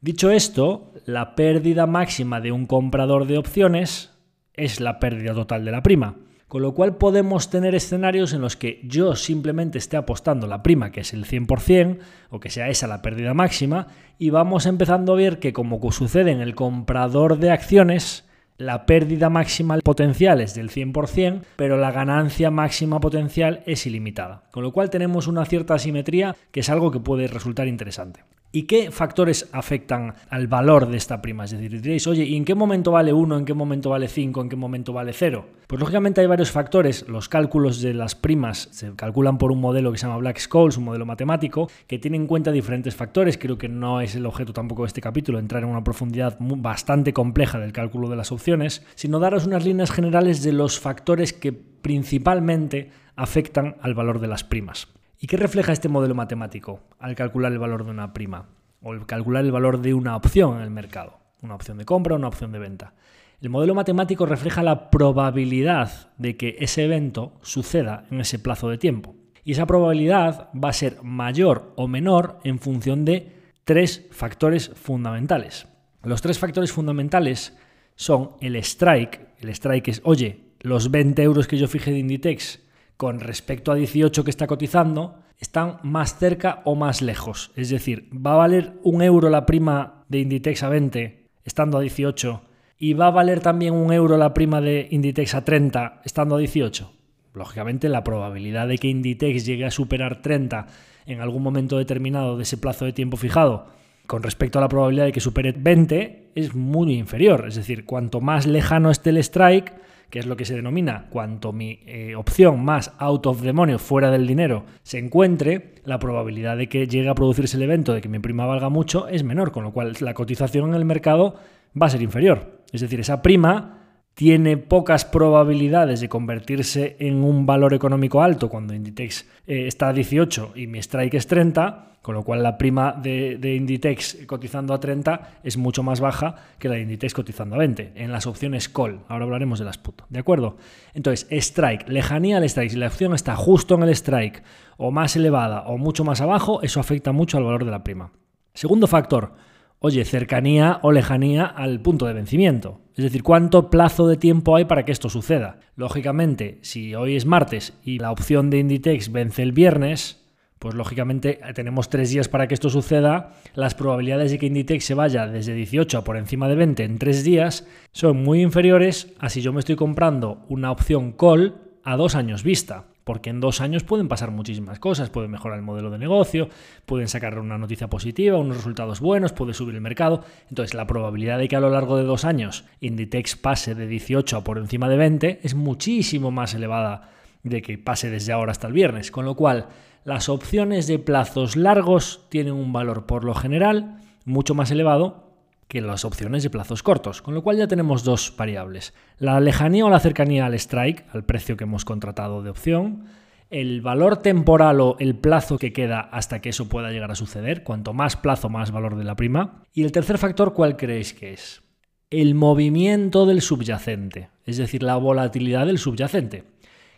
[0.00, 4.16] Dicho esto, la pérdida máxima de un comprador de opciones
[4.54, 6.14] es la pérdida total de la prima.
[6.46, 10.92] Con lo cual podemos tener escenarios en los que yo simplemente esté apostando la prima,
[10.92, 11.98] que es el 100%,
[12.30, 16.30] o que sea esa la pérdida máxima, y vamos empezando a ver que como sucede
[16.30, 18.24] en el comprador de acciones,
[18.56, 24.44] la pérdida máxima potencial es del 100%, pero la ganancia máxima potencial es ilimitada.
[24.52, 28.20] Con lo cual tenemos una cierta asimetría que es algo que puede resultar interesante.
[28.50, 31.44] ¿Y qué factores afectan al valor de esta prima?
[31.44, 34.40] Es decir, diréis, oye, ¿y en qué momento vale 1, en qué momento vale 5,
[34.40, 35.46] en qué momento vale 0?
[35.66, 37.06] Pues lógicamente hay varios factores.
[37.08, 40.78] Los cálculos de las primas se calculan por un modelo que se llama Black Scholes,
[40.78, 43.36] un modelo matemático, que tiene en cuenta diferentes factores.
[43.36, 47.12] Creo que no es el objeto tampoco de este capítulo entrar en una profundidad bastante
[47.12, 51.52] compleja del cálculo de las opciones, sino daros unas líneas generales de los factores que
[51.52, 54.88] principalmente afectan al valor de las primas.
[55.20, 58.46] ¿Y qué refleja este modelo matemático al calcular el valor de una prima?
[58.80, 61.18] O al calcular el valor de una opción en el mercado.
[61.42, 62.94] Una opción de compra o una opción de venta.
[63.40, 68.78] El modelo matemático refleja la probabilidad de que ese evento suceda en ese plazo de
[68.78, 69.16] tiempo.
[69.42, 73.32] Y esa probabilidad va a ser mayor o menor en función de
[73.64, 75.66] tres factores fundamentales.
[76.04, 77.56] Los tres factores fundamentales
[77.96, 79.20] son el strike.
[79.40, 82.60] El strike es, oye, los 20 euros que yo fije de Inditex
[82.98, 87.52] con respecto a 18 que está cotizando, están más cerca o más lejos.
[87.54, 91.80] Es decir, va a valer un euro la prima de Inditex a 20 estando a
[91.80, 92.42] 18
[92.76, 96.38] y va a valer también un euro la prima de Inditex a 30 estando a
[96.38, 96.92] 18.
[97.34, 100.66] Lógicamente la probabilidad de que Inditex llegue a superar 30
[101.06, 103.66] en algún momento determinado de ese plazo de tiempo fijado
[104.08, 107.44] con respecto a la probabilidad de que supere 20 es muy inferior.
[107.46, 109.72] Es decir, cuanto más lejano esté el strike,
[110.10, 114.10] que es lo que se denomina cuanto mi eh, opción más out of demonio, fuera
[114.10, 118.08] del dinero, se encuentre, la probabilidad de que llegue a producirse el evento de que
[118.08, 121.36] mi prima valga mucho es menor, con lo cual la cotización en el mercado
[121.80, 122.62] va a ser inferior.
[122.72, 123.87] Es decir, esa prima
[124.18, 129.92] tiene pocas probabilidades de convertirse en un valor económico alto cuando Inditex eh, está a
[129.92, 134.80] 18 y mi strike es 30, con lo cual la prima de, Inditex cotizando a
[134.80, 138.68] 30 es mucho más baja que la de Inditex cotizando a 20, en las opciones
[138.68, 139.02] call.
[139.06, 140.56] Ahora hablaremos de las put, ¿de acuerdo?
[140.94, 144.42] Entonces, strike, lejanía al strike, si la opción está justo en el strike
[144.78, 148.10] o más elevada o mucho más abajo, eso afecta mucho al valor de la prima.
[148.52, 149.34] Segundo factor,
[149.80, 152.80] oye, cercanía o lejanía al punto de vencimiento.
[152.96, 155.60] Es decir, cuánto plazo de tiempo hay para que esto suceda.
[155.76, 160.24] Lógicamente, si hoy es martes y la opción de Inditex vence el viernes,
[160.58, 163.34] pues lógicamente tenemos tres días para que esto suceda.
[163.54, 166.98] Las probabilidades de que Inditex se vaya desde 18 a por encima de 20 en
[166.98, 171.96] tres días son muy inferiores a si yo me estoy comprando una opción call a
[171.96, 175.88] dos años vista porque en dos años pueden pasar muchísimas cosas, pueden mejorar el modelo
[175.88, 176.50] de negocio,
[176.84, 180.24] pueden sacar una noticia positiva, unos resultados buenos, puede subir el mercado.
[180.50, 184.36] Entonces la probabilidad de que a lo largo de dos años Inditex pase de 18
[184.36, 187.08] a por encima de 20 es muchísimo más elevada
[187.42, 189.68] de que pase desde ahora hasta el viernes, con lo cual
[190.04, 195.27] las opciones de plazos largos tienen un valor por lo general mucho más elevado
[195.68, 198.94] que las opciones de plazos cortos, con lo cual ya tenemos dos variables.
[199.18, 203.04] La lejanía o la cercanía al strike, al precio que hemos contratado de opción,
[203.50, 207.64] el valor temporal o el plazo que queda hasta que eso pueda llegar a suceder,
[207.64, 209.62] cuanto más plazo, más valor de la prima.
[209.72, 211.62] Y el tercer factor, ¿cuál creéis que es?
[212.10, 216.44] El movimiento del subyacente, es decir, la volatilidad del subyacente.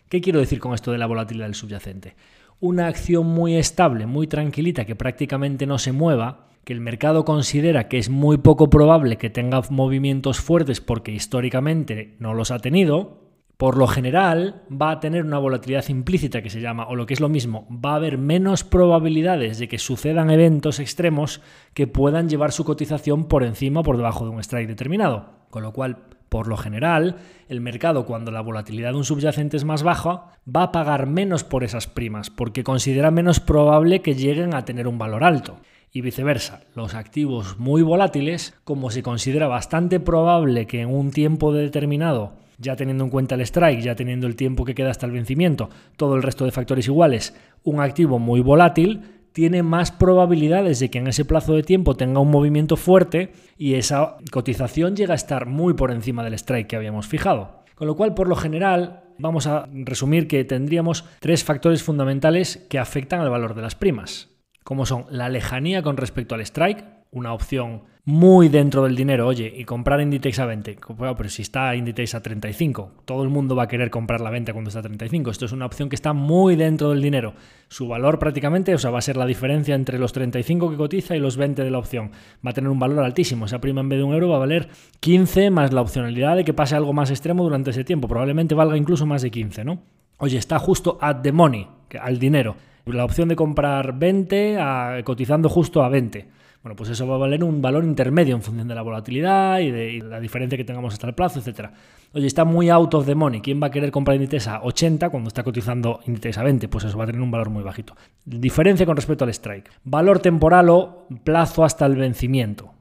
[0.07, 2.15] ¿Qué quiero decir con esto de la volatilidad del subyacente?
[2.61, 7.87] Una acción muy estable, muy tranquilita, que prácticamente no se mueva, que el mercado considera
[7.87, 13.21] que es muy poco probable que tenga movimientos fuertes porque históricamente no los ha tenido,
[13.61, 17.13] por lo general va a tener una volatilidad implícita que se llama, o lo que
[17.13, 21.41] es lo mismo, va a haber menos probabilidades de que sucedan eventos extremos
[21.75, 25.45] que puedan llevar su cotización por encima o por debajo de un strike determinado.
[25.51, 27.17] Con lo cual, por lo general,
[27.49, 31.43] el mercado cuando la volatilidad de un subyacente es más baja, va a pagar menos
[31.43, 35.57] por esas primas, porque considera menos probable que lleguen a tener un valor alto
[35.91, 36.61] y viceversa.
[36.75, 42.75] Los activos muy volátiles, como se considera bastante probable que en un tiempo determinado, ya
[42.75, 46.15] teniendo en cuenta el strike, ya teniendo el tiempo que queda hasta el vencimiento, todo
[46.15, 49.01] el resto de factores iguales, un activo muy volátil
[49.33, 53.75] tiene más probabilidades de que en ese plazo de tiempo tenga un movimiento fuerte y
[53.75, 57.63] esa cotización llega a estar muy por encima del strike que habíamos fijado.
[57.75, 62.79] Con lo cual, por lo general, vamos a resumir que tendríamos tres factores fundamentales que
[62.79, 64.30] afectan al valor de las primas.
[64.63, 69.53] Como son la lejanía con respecto al strike, una opción muy dentro del dinero, oye,
[69.55, 73.63] y comprar Inditex a 20, pero si está Inditex a 35, todo el mundo va
[73.63, 76.11] a querer comprar la venta cuando está a 35, esto es una opción que está
[76.11, 77.35] muy dentro del dinero,
[77.67, 81.15] su valor prácticamente, o sea, va a ser la diferencia entre los 35 que cotiza
[81.15, 82.11] y los 20 de la opción,
[82.45, 84.39] va a tener un valor altísimo, esa prima en vez de un euro va a
[84.39, 84.69] valer
[84.99, 88.77] 15 más la opcionalidad de que pase algo más extremo durante ese tiempo, probablemente valga
[88.77, 89.83] incluso más de 15, ¿no?
[90.17, 91.67] Oye, está justo at the money,
[91.99, 97.15] al dinero, la opción de comprar 20 cotizando justo a 20 bueno, pues eso va
[97.15, 100.63] a valer un valor intermedio en función de la volatilidad y de la diferencia que
[100.63, 101.73] tengamos hasta el plazo, etcétera.
[102.13, 103.41] Oye, está muy out of the money.
[103.41, 106.67] ¿Quién va a querer comprar Inditex a 80 cuando está cotizando Inditex a 20?
[106.67, 107.95] Pues eso va a tener un valor muy bajito.
[108.25, 109.71] Diferencia con respecto al strike.
[109.85, 112.73] Valor temporal o plazo hasta el vencimiento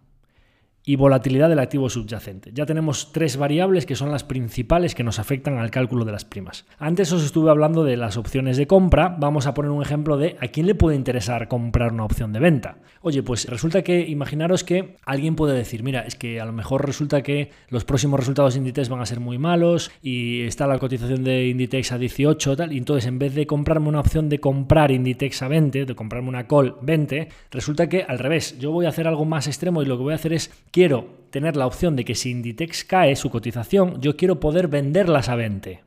[0.84, 2.50] y volatilidad del activo subyacente.
[2.54, 6.24] Ya tenemos tres variables que son las principales que nos afectan al cálculo de las
[6.24, 6.66] primas.
[6.78, 10.36] Antes os estuve hablando de las opciones de compra, vamos a poner un ejemplo de
[10.40, 12.78] a quién le puede interesar comprar una opción de venta.
[13.02, 16.86] Oye, pues resulta que imaginaros que alguien puede decir, mira, es que a lo mejor
[16.86, 20.78] resulta que los próximos resultados de Inditex van a ser muy malos y está la
[20.78, 24.40] cotización de Inditex a 18 tal, y entonces en vez de comprarme una opción de
[24.40, 28.86] comprar Inditex a 20, de comprarme una call 20, resulta que al revés, yo voy
[28.86, 31.66] a hacer algo más extremo y lo que voy a hacer es quiero tener la
[31.66, 35.82] opción de que si Inditex cae su cotización, yo quiero poder venderlas a 20.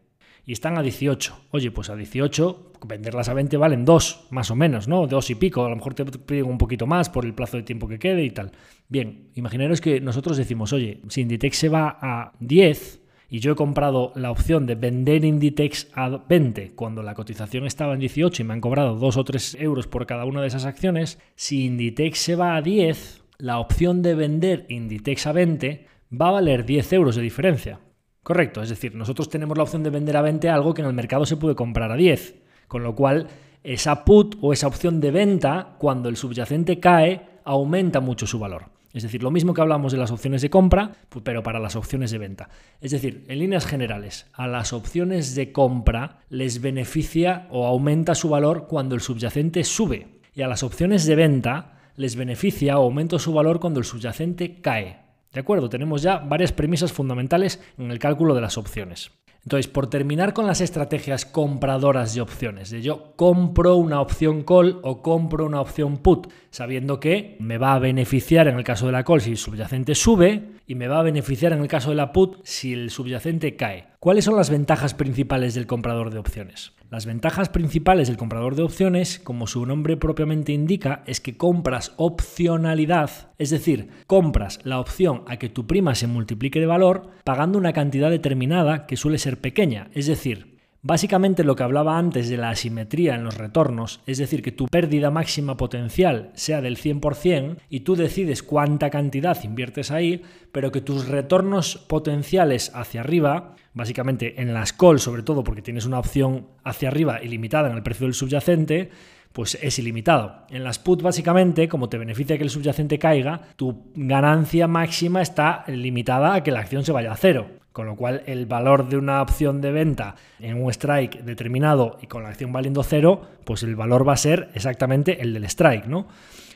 [0.45, 1.39] Y están a 18.
[1.51, 5.07] Oye, pues a 18, venderlas a 20 valen 2, más o menos, ¿no?
[5.07, 5.65] 2 y pico.
[5.65, 8.25] A lo mejor te piden un poquito más por el plazo de tiempo que quede
[8.25, 8.51] y tal.
[8.89, 13.55] Bien, imaginaros que nosotros decimos, oye, si Inditex se va a 10, y yo he
[13.55, 18.45] comprado la opción de vender Inditex a 20 cuando la cotización estaba en 18 y
[18.45, 22.19] me han cobrado 2 o 3 euros por cada una de esas acciones, si Inditex
[22.19, 26.93] se va a 10, la opción de vender Inditex a 20 va a valer 10
[26.93, 27.79] euros de diferencia.
[28.21, 30.93] Correcto, es decir, nosotros tenemos la opción de vender a 20 algo que en el
[30.93, 32.35] mercado se puede comprar a 10,
[32.67, 33.27] con lo cual
[33.63, 38.65] esa put o esa opción de venta, cuando el subyacente cae, aumenta mucho su valor.
[38.93, 40.91] Es decir, lo mismo que hablamos de las opciones de compra,
[41.23, 42.49] pero para las opciones de venta.
[42.79, 48.29] Es decir, en líneas generales, a las opciones de compra les beneficia o aumenta su
[48.29, 50.07] valor cuando el subyacente sube.
[50.35, 54.61] Y a las opciones de venta les beneficia o aumenta su valor cuando el subyacente
[54.61, 54.99] cae.
[55.31, 55.69] ¿De acuerdo?
[55.69, 59.11] Tenemos ya varias premisas fundamentales en el cálculo de las opciones.
[59.43, 64.79] Entonces, por terminar con las estrategias compradoras de opciones, de yo compro una opción call
[64.83, 68.93] o compro una opción put, sabiendo que me va a beneficiar en el caso de
[68.93, 71.95] la call si el subyacente sube y me va a beneficiar en el caso de
[71.95, 73.87] la put si el subyacente cae.
[73.99, 76.73] ¿Cuáles son las ventajas principales del comprador de opciones?
[76.89, 81.93] Las ventajas principales del comprador de opciones, como su nombre propiamente indica, es que compras
[81.97, 87.57] opcionalidad, es decir, compras la opción a que tu prima se multiplique de valor pagando
[87.57, 90.52] una cantidad determinada que suele ser pequeña, es decir,
[90.85, 94.67] Básicamente lo que hablaba antes de la asimetría en los retornos, es decir, que tu
[94.67, 100.81] pérdida máxima potencial sea del 100% y tú decides cuánta cantidad inviertes ahí, pero que
[100.81, 106.47] tus retornos potenciales hacia arriba, básicamente en las calls sobre todo porque tienes una opción
[106.65, 108.89] hacia arriba ilimitada en el precio del subyacente,
[109.31, 110.45] pues es ilimitado.
[110.49, 115.63] En las put básicamente, como te beneficia que el subyacente caiga, tu ganancia máxima está
[115.67, 117.62] limitada a que la acción se vaya a cero.
[117.73, 122.07] Con lo cual, el valor de una opción de venta en un strike determinado y
[122.07, 125.87] con la acción valiendo cero, pues el valor va a ser exactamente el del strike,
[125.87, 126.07] ¿no?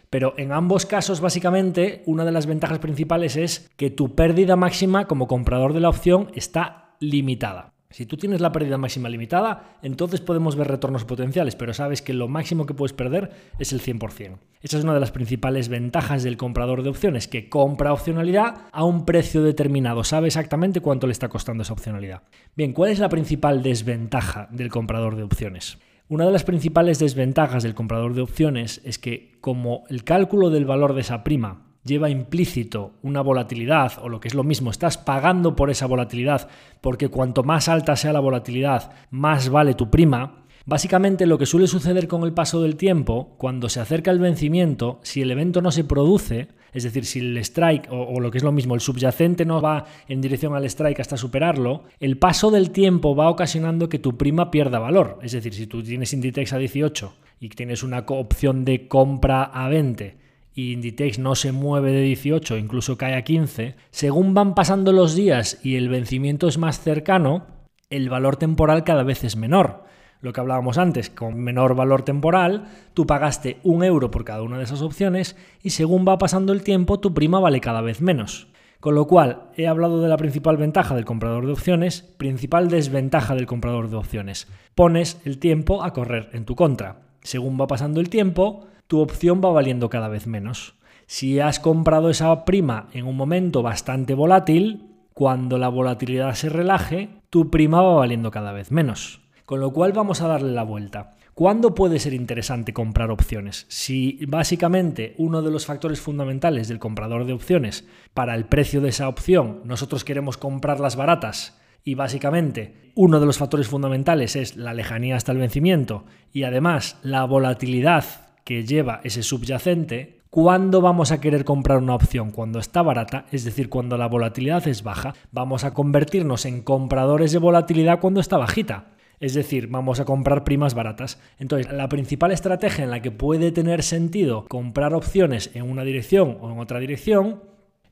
[0.09, 5.05] Pero en ambos casos, básicamente, una de las ventajas principales es que tu pérdida máxima
[5.05, 7.73] como comprador de la opción está limitada.
[7.89, 12.13] Si tú tienes la pérdida máxima limitada, entonces podemos ver retornos potenciales, pero sabes que
[12.13, 14.37] lo máximo que puedes perder es el 100%.
[14.61, 18.83] Esa es una de las principales ventajas del comprador de opciones, que compra opcionalidad a
[18.83, 22.23] un precio determinado, sabe exactamente cuánto le está costando esa opcionalidad.
[22.55, 25.77] Bien, ¿cuál es la principal desventaja del comprador de opciones?
[26.09, 30.65] Una de las principales desventajas del comprador de opciones es que como el cálculo del
[30.65, 34.97] valor de esa prima lleva implícito una volatilidad, o lo que es lo mismo, estás
[34.97, 36.49] pagando por esa volatilidad,
[36.81, 41.65] porque cuanto más alta sea la volatilidad, más vale tu prima, Básicamente lo que suele
[41.65, 45.71] suceder con el paso del tiempo, cuando se acerca el vencimiento, si el evento no
[45.71, 49.45] se produce, es decir, si el strike o, lo que es lo mismo, el subyacente
[49.45, 53.97] no va en dirección al strike hasta superarlo, el paso del tiempo va ocasionando que
[53.97, 55.19] tu prima pierda valor.
[55.21, 59.69] Es decir, si tú tienes Inditex a 18 y tienes una opción de compra a
[59.69, 60.26] 20
[60.57, 65.13] y Inditex no se mueve de 18, incluso cae a 15, según van pasando los
[65.13, 67.45] días y el vencimiento es más cercano,
[67.91, 69.83] el valor temporal cada vez es menor.
[70.19, 74.57] Lo que hablábamos antes, con menor valor temporal, tú pagaste un euro por cada una
[74.57, 78.47] de esas opciones y según va pasando el tiempo tu prima vale cada vez menos.
[78.79, 83.35] Con lo cual, he hablado de la principal ventaja del comprador de opciones, principal desventaja
[83.35, 84.47] del comprador de opciones.
[84.73, 87.01] Pones el tiempo a correr en tu contra.
[87.21, 90.75] Según va pasando el tiempo, tu opción va valiendo cada vez menos.
[91.05, 97.09] Si has comprado esa prima en un momento bastante volátil, cuando la volatilidad se relaje,
[97.29, 99.21] tu prima va valiendo cada vez menos.
[99.45, 101.15] Con lo cual vamos a darle la vuelta.
[101.33, 103.67] ¿Cuándo puede ser interesante comprar opciones?
[103.69, 108.89] Si básicamente uno de los factores fundamentales del comprador de opciones para el precio de
[108.89, 114.73] esa opción, nosotros queremos comprarlas baratas y básicamente uno de los factores fundamentales es la
[114.73, 121.19] lejanía hasta el vencimiento y además la volatilidad que lleva ese subyacente, ¿cuándo vamos a
[121.19, 122.31] querer comprar una opción?
[122.31, 125.13] Cuando está barata, es decir, cuando la volatilidad es baja.
[125.33, 128.93] Vamos a convertirnos en compradores de volatilidad cuando está bajita.
[129.19, 131.19] Es decir, vamos a comprar primas baratas.
[131.39, 136.37] Entonces, la principal estrategia en la que puede tener sentido comprar opciones en una dirección
[136.39, 137.43] o en otra dirección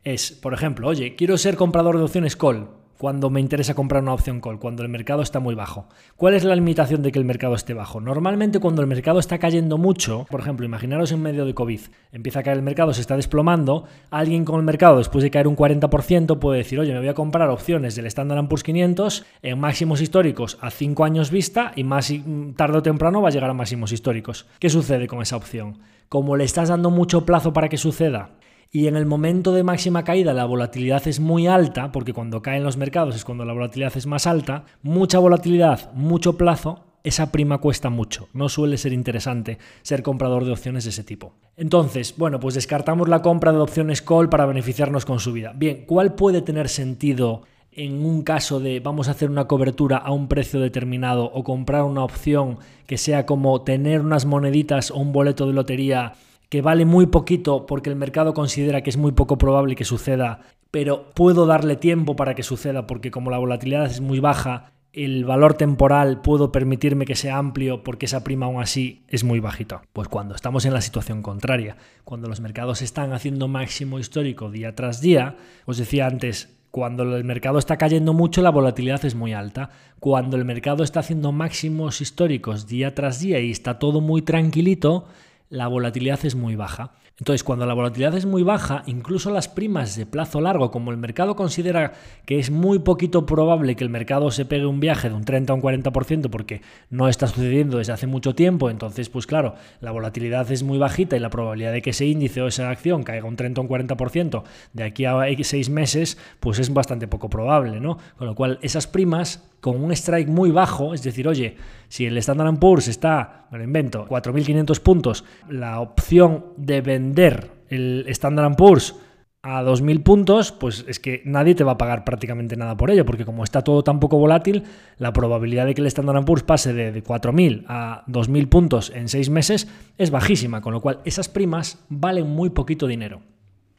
[0.05, 4.13] es, por ejemplo, oye, quiero ser comprador de opciones call cuando me interesa comprar una
[4.13, 5.87] opción call, cuando el mercado está muy bajo.
[6.15, 7.99] ¿Cuál es la limitación de que el mercado esté bajo?
[7.99, 11.81] Normalmente cuando el mercado está cayendo mucho, por ejemplo, imaginaros en medio de COVID,
[12.11, 15.47] empieza a caer el mercado, se está desplomando, alguien con el mercado después de caer
[15.47, 19.59] un 40% puede decir, oye, me voy a comprar opciones del Standard Poor's 500 en
[19.59, 22.13] máximos históricos a 5 años vista y más
[22.55, 24.45] tarde o temprano va a llegar a máximos históricos.
[24.59, 25.79] ¿Qué sucede con esa opción?
[26.09, 28.29] Como le estás dando mucho plazo para que suceda,
[28.75, 32.65] y en el momento de máxima caída la volatilidad es muy alta, porque cuando caen
[32.65, 37.59] los mercados es cuando la volatilidad es más alta, mucha volatilidad, mucho plazo, esa prima
[37.59, 38.27] cuesta mucho.
[38.33, 41.35] No suele ser interesante ser comprador de opciones de ese tipo.
[41.55, 45.53] Entonces, bueno, pues descartamos la compra de opciones call para beneficiarnos con su vida.
[45.55, 50.11] Bien, ¿cuál puede tener sentido en un caso de vamos a hacer una cobertura a
[50.11, 52.57] un precio determinado o comprar una opción
[52.87, 56.11] que sea como tener unas moneditas o un boleto de lotería
[56.49, 60.41] que vale muy poquito porque el mercado considera que es muy poco probable que suceda,
[60.71, 65.25] pero puedo darle tiempo para que suceda porque como la volatilidad es muy baja, el
[65.25, 69.81] valor temporal puedo permitirme que sea amplio porque esa prima aún así es muy bajita.
[69.91, 71.75] Pues cuando estamos en la situación contraria,
[72.05, 75.35] cuando los mercados están haciendo máximo histórico día tras día,
[75.65, 79.69] os decía antes, cuando el mercado está cayendo mucho, la volatilidad es muy alta.
[80.01, 85.07] Cuando el mercado está haciendo máximos históricos día tras día y está todo muy tranquilito,
[85.49, 86.93] la volatilidad es muy baja.
[87.17, 90.97] Entonces, cuando la volatilidad es muy baja, incluso las primas de plazo largo, como el
[90.97, 91.93] mercado considera
[92.25, 95.53] que es muy poquito probable que el mercado se pegue un viaje de un 30
[95.53, 99.91] o un 40% porque no está sucediendo desde hace mucho tiempo, entonces, pues claro, la
[99.91, 103.25] volatilidad es muy bajita y la probabilidad de que ese índice o esa acción caiga
[103.25, 104.43] un 30 o un 40%
[104.73, 107.97] de aquí a seis meses, pues es bastante poco probable, ¿no?
[108.17, 111.57] Con lo cual, esas primas con un strike muy bajo, es decir, oye,
[111.87, 118.05] si el Standard Poor's está, me lo invento, 4.500 puntos, la opción de vender el
[118.09, 118.95] Standard Poor's
[119.41, 123.07] a 2.000 puntos, pues es que nadie te va a pagar prácticamente nada por ello,
[123.07, 124.65] porque como está todo tan poco volátil,
[124.99, 129.31] la probabilidad de que el Standard Poor's pase de 4.000 a 2.000 puntos en 6
[129.31, 133.23] meses es bajísima, con lo cual esas primas valen muy poquito dinero.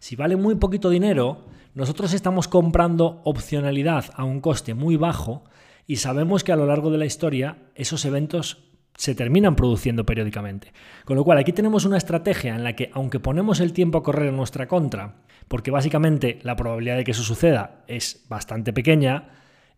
[0.00, 5.44] Si valen muy poquito dinero, nosotros estamos comprando opcionalidad a un coste muy bajo
[5.86, 8.64] y sabemos que a lo largo de la historia esos eventos
[8.96, 10.72] se terminan produciendo periódicamente.
[11.04, 14.02] Con lo cual aquí tenemos una estrategia en la que aunque ponemos el tiempo a
[14.02, 15.16] correr en nuestra contra,
[15.48, 19.28] porque básicamente la probabilidad de que eso suceda es bastante pequeña,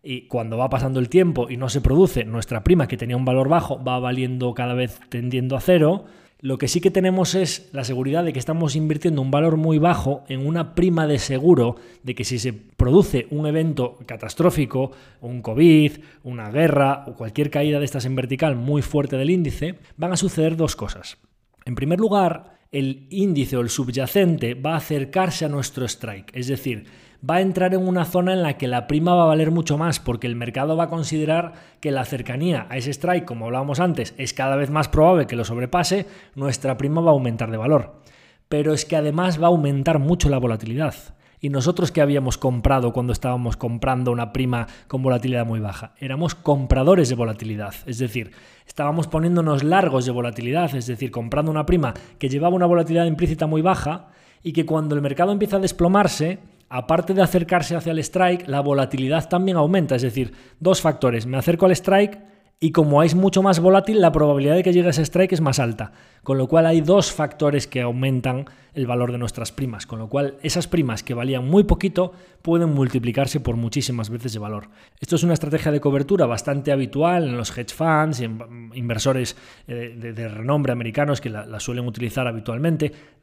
[0.01, 3.25] y cuando va pasando el tiempo y no se produce, nuestra prima que tenía un
[3.25, 6.05] valor bajo va valiendo cada vez tendiendo a cero,
[6.41, 9.77] lo que sí que tenemos es la seguridad de que estamos invirtiendo un valor muy
[9.77, 15.41] bajo en una prima de seguro de que si se produce un evento catastrófico, un
[15.41, 20.13] COVID, una guerra o cualquier caída de estas en vertical muy fuerte del índice, van
[20.13, 21.17] a suceder dos cosas.
[21.65, 26.47] En primer lugar, el índice o el subyacente va a acercarse a nuestro strike, es
[26.47, 26.85] decir,
[27.27, 29.77] va a entrar en una zona en la que la prima va a valer mucho
[29.77, 33.79] más porque el mercado va a considerar que la cercanía a ese strike, como hablábamos
[33.79, 36.05] antes, es cada vez más probable que lo sobrepase,
[36.35, 38.01] nuestra prima va a aumentar de valor.
[38.47, 40.95] Pero es que además va a aumentar mucho la volatilidad.
[41.41, 46.35] Y nosotros que habíamos comprado cuando estábamos comprando una prima con volatilidad muy baja, éramos
[46.35, 48.31] compradores de volatilidad, es decir,
[48.67, 53.47] estábamos poniéndonos largos de volatilidad, es decir, comprando una prima que llevaba una volatilidad implícita
[53.47, 54.07] muy baja
[54.43, 56.39] y que cuando el mercado empieza a desplomarse,
[56.69, 59.95] aparte de acercarse hacia el strike, la volatilidad también aumenta.
[59.95, 61.25] Es decir, dos factores.
[61.25, 62.19] Me acerco al strike
[62.61, 65.39] y como es mucho más volátil, la probabilidad de que llegue a ese strike es
[65.39, 65.93] más alta.
[66.23, 69.87] Con lo cual hay dos factores que aumentan el valor de nuestras primas.
[69.87, 72.11] Con lo cual esas primas que valían muy poquito
[72.41, 74.67] pueden multiplicarse por muchísimas veces de valor.
[74.99, 79.37] Esto es una estrategia de cobertura bastante habitual en los hedge funds y en inversores
[79.67, 83.18] eh, de, renombre americanos que la suelen utilizar habitualmente Mm,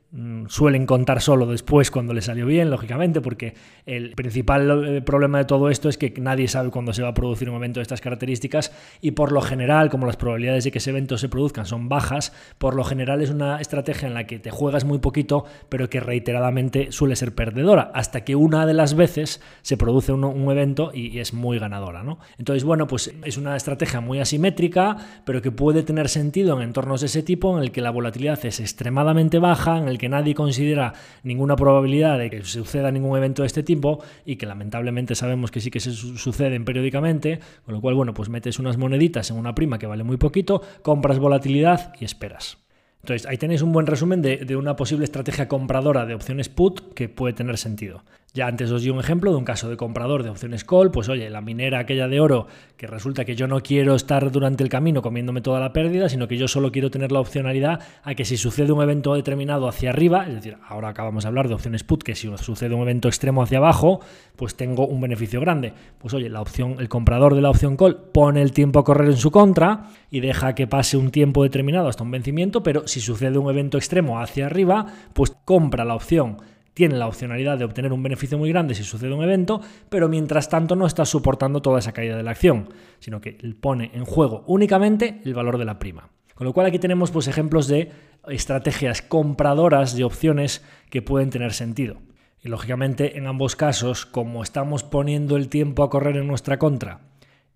[0.49, 3.55] suelen contar solo después cuando le salió bien, lógicamente, porque
[3.85, 7.15] el principal eh, problema de todo esto es que nadie sabe cuándo se va a
[7.15, 10.79] producir un evento de estas características y por lo general, como las probabilidades de que
[10.79, 14.39] ese evento se produzcan son bajas, por lo general es una estrategia en la que
[14.39, 18.95] te juegas muy poquito, pero que reiteradamente suele ser perdedora, hasta que una de las
[18.95, 22.03] veces se produce un, evento y, es muy ganadora.
[22.03, 22.19] ¿no?
[22.39, 27.01] Entonces, bueno, pues es una estrategia muy asimétrica, pero que puede tener sentido en entornos
[27.01, 30.35] de ese tipo, en el que la volatilidad es extremadamente baja, en el que nadie
[30.35, 30.93] considera
[31.23, 35.61] ninguna probabilidad de que suceda ningún evento de este tipo y que lamentablemente sabemos que
[35.61, 39.55] sí que se suceden periódicamente, con lo cual, bueno, pues metes unas moneditas en una
[39.55, 42.59] prima que vale muy poquito, compras volatilidad y esperas.
[43.07, 47.09] Entonces, ahí tenéis un buen resumen de, una posible estrategia compradora de opciones put que
[47.09, 48.03] puede tener sentido.
[48.37, 51.09] Ya antes os di un ejemplo de un caso de comprador de opciones call, pues
[51.09, 54.69] oye, la minera aquella de oro, que resulta que yo no quiero estar durante el
[54.69, 58.27] camino comiéndome toda la pérdida, sino que yo solo quiero tener la opcionalidad a que
[58.27, 61.83] si sucede un evento determinado hacia arriba, es decir, ahora acabamos de hablar de opciones
[61.83, 64.01] put, que si sucede un evento extremo hacia abajo,
[64.37, 65.73] pues tengo un beneficio grande.
[65.97, 69.09] Pues oye, la opción, el comprador de la opción call pone el tiempo a correr
[69.09, 73.01] en su contra y deja que pase un tiempo determinado hasta un vencimiento, pero si
[73.01, 74.85] sucede un evento extremo hacia arriba,
[75.15, 76.37] pues compra la opción
[76.77, 80.51] tiene la opcionalidad de obtener un beneficio muy grande si sucede un evento, pero mientras
[80.51, 82.69] tanto no está soportando toda esa caída de la acción,
[82.99, 86.11] sino que pone en juego únicamente el valor de la prima.
[86.35, 87.93] Con lo cual aquí tenemos pues, ejemplos de
[88.29, 91.97] estrategias compradoras de opciones que pueden tener sentido.
[92.45, 97.01] Y lógicamente en ambos casos, como estamos poniendo el tiempo a correr en nuestra contra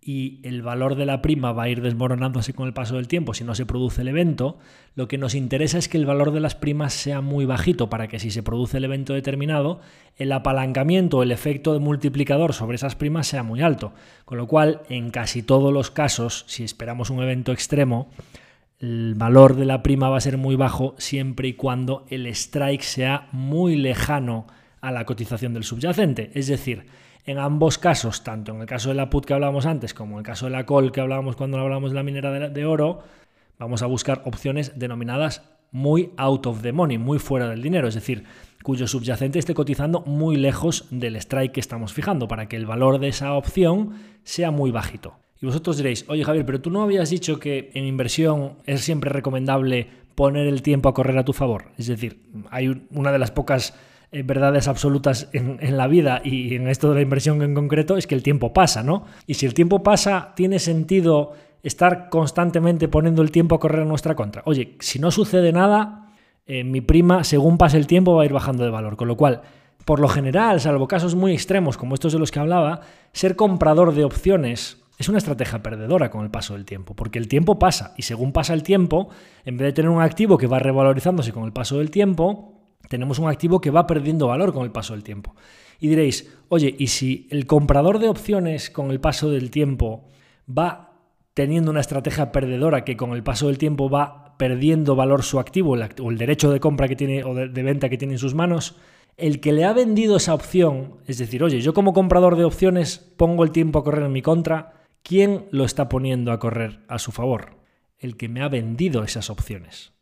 [0.03, 3.35] y el valor de la prima va a ir desmoronándose con el paso del tiempo
[3.35, 4.59] si no se produce el evento,
[4.95, 8.09] lo que nos interesa es que el valor de las primas sea muy bajito para
[8.09, 9.81] que si se produce el evento determinado,
[10.17, 13.93] el apalancamiento o el efecto de multiplicador sobre esas primas sea muy alto.
[14.25, 18.11] Con lo cual, en casi todos los casos, si esperamos un evento extremo,
[18.79, 22.83] el valor de la prima va a ser muy bajo siempre y cuando el strike
[22.83, 24.47] sea muy lejano
[24.81, 26.31] a la cotización del subyacente.
[26.35, 26.87] Es decir,
[27.25, 30.19] en ambos casos, tanto en el caso de la put que hablábamos antes como en
[30.21, 33.01] el caso de la call que hablábamos cuando hablábamos de la minera de, oro,
[33.59, 35.43] vamos a buscar opciones denominadas
[35.73, 38.25] muy out of the money, muy fuera del dinero, es decir,
[38.63, 42.99] cuyo subyacente esté cotizando muy lejos del strike que estamos fijando para que el valor
[42.99, 43.95] de esa opción
[44.25, 45.15] sea muy bajito.
[45.41, 49.11] Y vosotros diréis, oye Javier, pero tú no habías dicho que en inversión es siempre
[49.11, 51.67] recomendable poner el tiempo a correr a tu favor.
[51.79, 53.75] Es decir, hay una de las pocas
[54.13, 58.09] eh, verdades absolutas en, la vida y en esto de la inversión en concreto es
[58.09, 59.05] que el tiempo pasa, ¿no?
[59.27, 61.33] Y si el tiempo pasa, tiene sentido
[61.63, 64.43] estar constantemente poniendo el tiempo a correr en nuestra contra.
[64.47, 66.09] Oye, si no sucede nada,
[66.47, 68.97] eh, mi prima, según pase el tiempo, va a ir bajando de valor.
[68.97, 69.43] Con lo cual,
[69.85, 72.81] por lo general, salvo casos muy extremos como estos de los que hablaba,
[73.13, 77.27] ser comprador de opciones es una estrategia perdedora con el paso del tiempo, porque el
[77.27, 79.09] tiempo pasa y según pasa el tiempo,
[79.47, 82.60] en vez de tener un activo que va revalorizándose con el paso del tiempo,
[82.91, 85.37] tenemos un activo que va perdiendo valor con el paso del tiempo.
[85.79, 90.09] Y diréis, oye, ¿y si el comprador de opciones con el paso del tiempo
[90.47, 90.95] va
[91.33, 95.77] teniendo una estrategia perdedora que con el paso del tiempo va perdiendo valor su activo
[96.03, 98.75] o el derecho de compra que tiene o de, venta que tiene en sus manos?
[99.17, 102.99] El que le ha vendido esa opción, es decir, oye, yo como comprador de opciones
[103.17, 104.73] pongo el tiempo a correr en mi contra,
[105.05, 107.55] ¿quién lo está poniendo a correr a su favor?
[107.99, 109.93] El que me ha vendido esas opciones.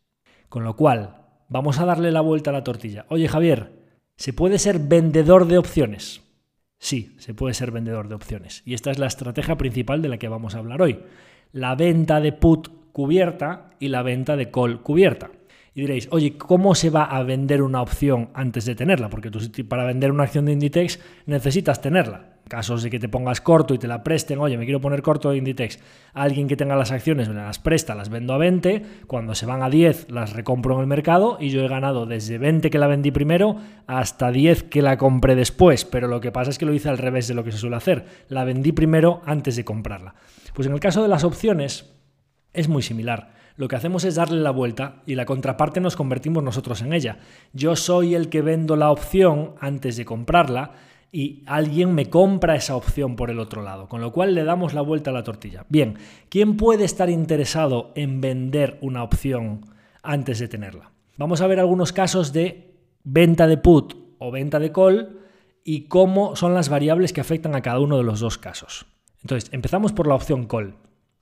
[0.49, 3.07] Con lo cual, vamos a darle la vuelta a la tortilla.
[3.09, 3.73] Oye Javier,
[4.17, 6.23] ¿se puede ser vendedor de opciones?
[6.79, 8.63] Sí, se puede ser vendedor de opciones.
[8.65, 11.01] Y esta es la estrategia principal de la que vamos a hablar hoy.
[11.53, 15.31] La venta de put cubierta y la venta de call cubierta.
[15.75, 19.11] Y diréis, oye, ¿cómo se va a vender una opción antes de tenerla?
[19.11, 23.41] Porque tú para vender una acción de Inditex necesitas tenerla casos de que te pongas
[23.41, 25.79] corto y te la presten, oye, me quiero poner corto de Inditex,
[26.15, 29.63] alguien que tenga las acciones me las presta, las vendo a 20, cuando se van
[29.63, 32.87] a 10 las recompro en el mercado y yo he ganado desde 20 que la
[32.87, 36.75] vendí primero hasta 10 que la compré después, pero lo que pasa es que lo
[36.75, 40.15] hice al revés de lo que se suele hacer, la vendí primero antes de comprarla.
[40.55, 41.93] Pues en el caso de las opciones
[42.53, 43.39] es muy similar.
[43.59, 47.19] Lo que hacemos es darle la vuelta y la contraparte nos convertimos nosotros en ella.
[47.53, 50.75] Yo soy el que vendo la opción antes de comprarla
[51.11, 54.75] y alguien me compra esa opción por el otro lado, con lo cual le damos
[54.75, 55.65] la vuelta a la tortilla.
[55.69, 55.99] Bien,
[56.29, 59.63] ¿quién puede estar interesado en vender una opción
[60.03, 60.93] antes de tenerla?
[61.17, 65.19] Vamos a ver algunos casos de venta de put o venta de call
[65.65, 68.87] y cómo son las variables que afectan a cada uno de los dos casos.
[69.23, 70.77] Entonces, empezamos por la opción call.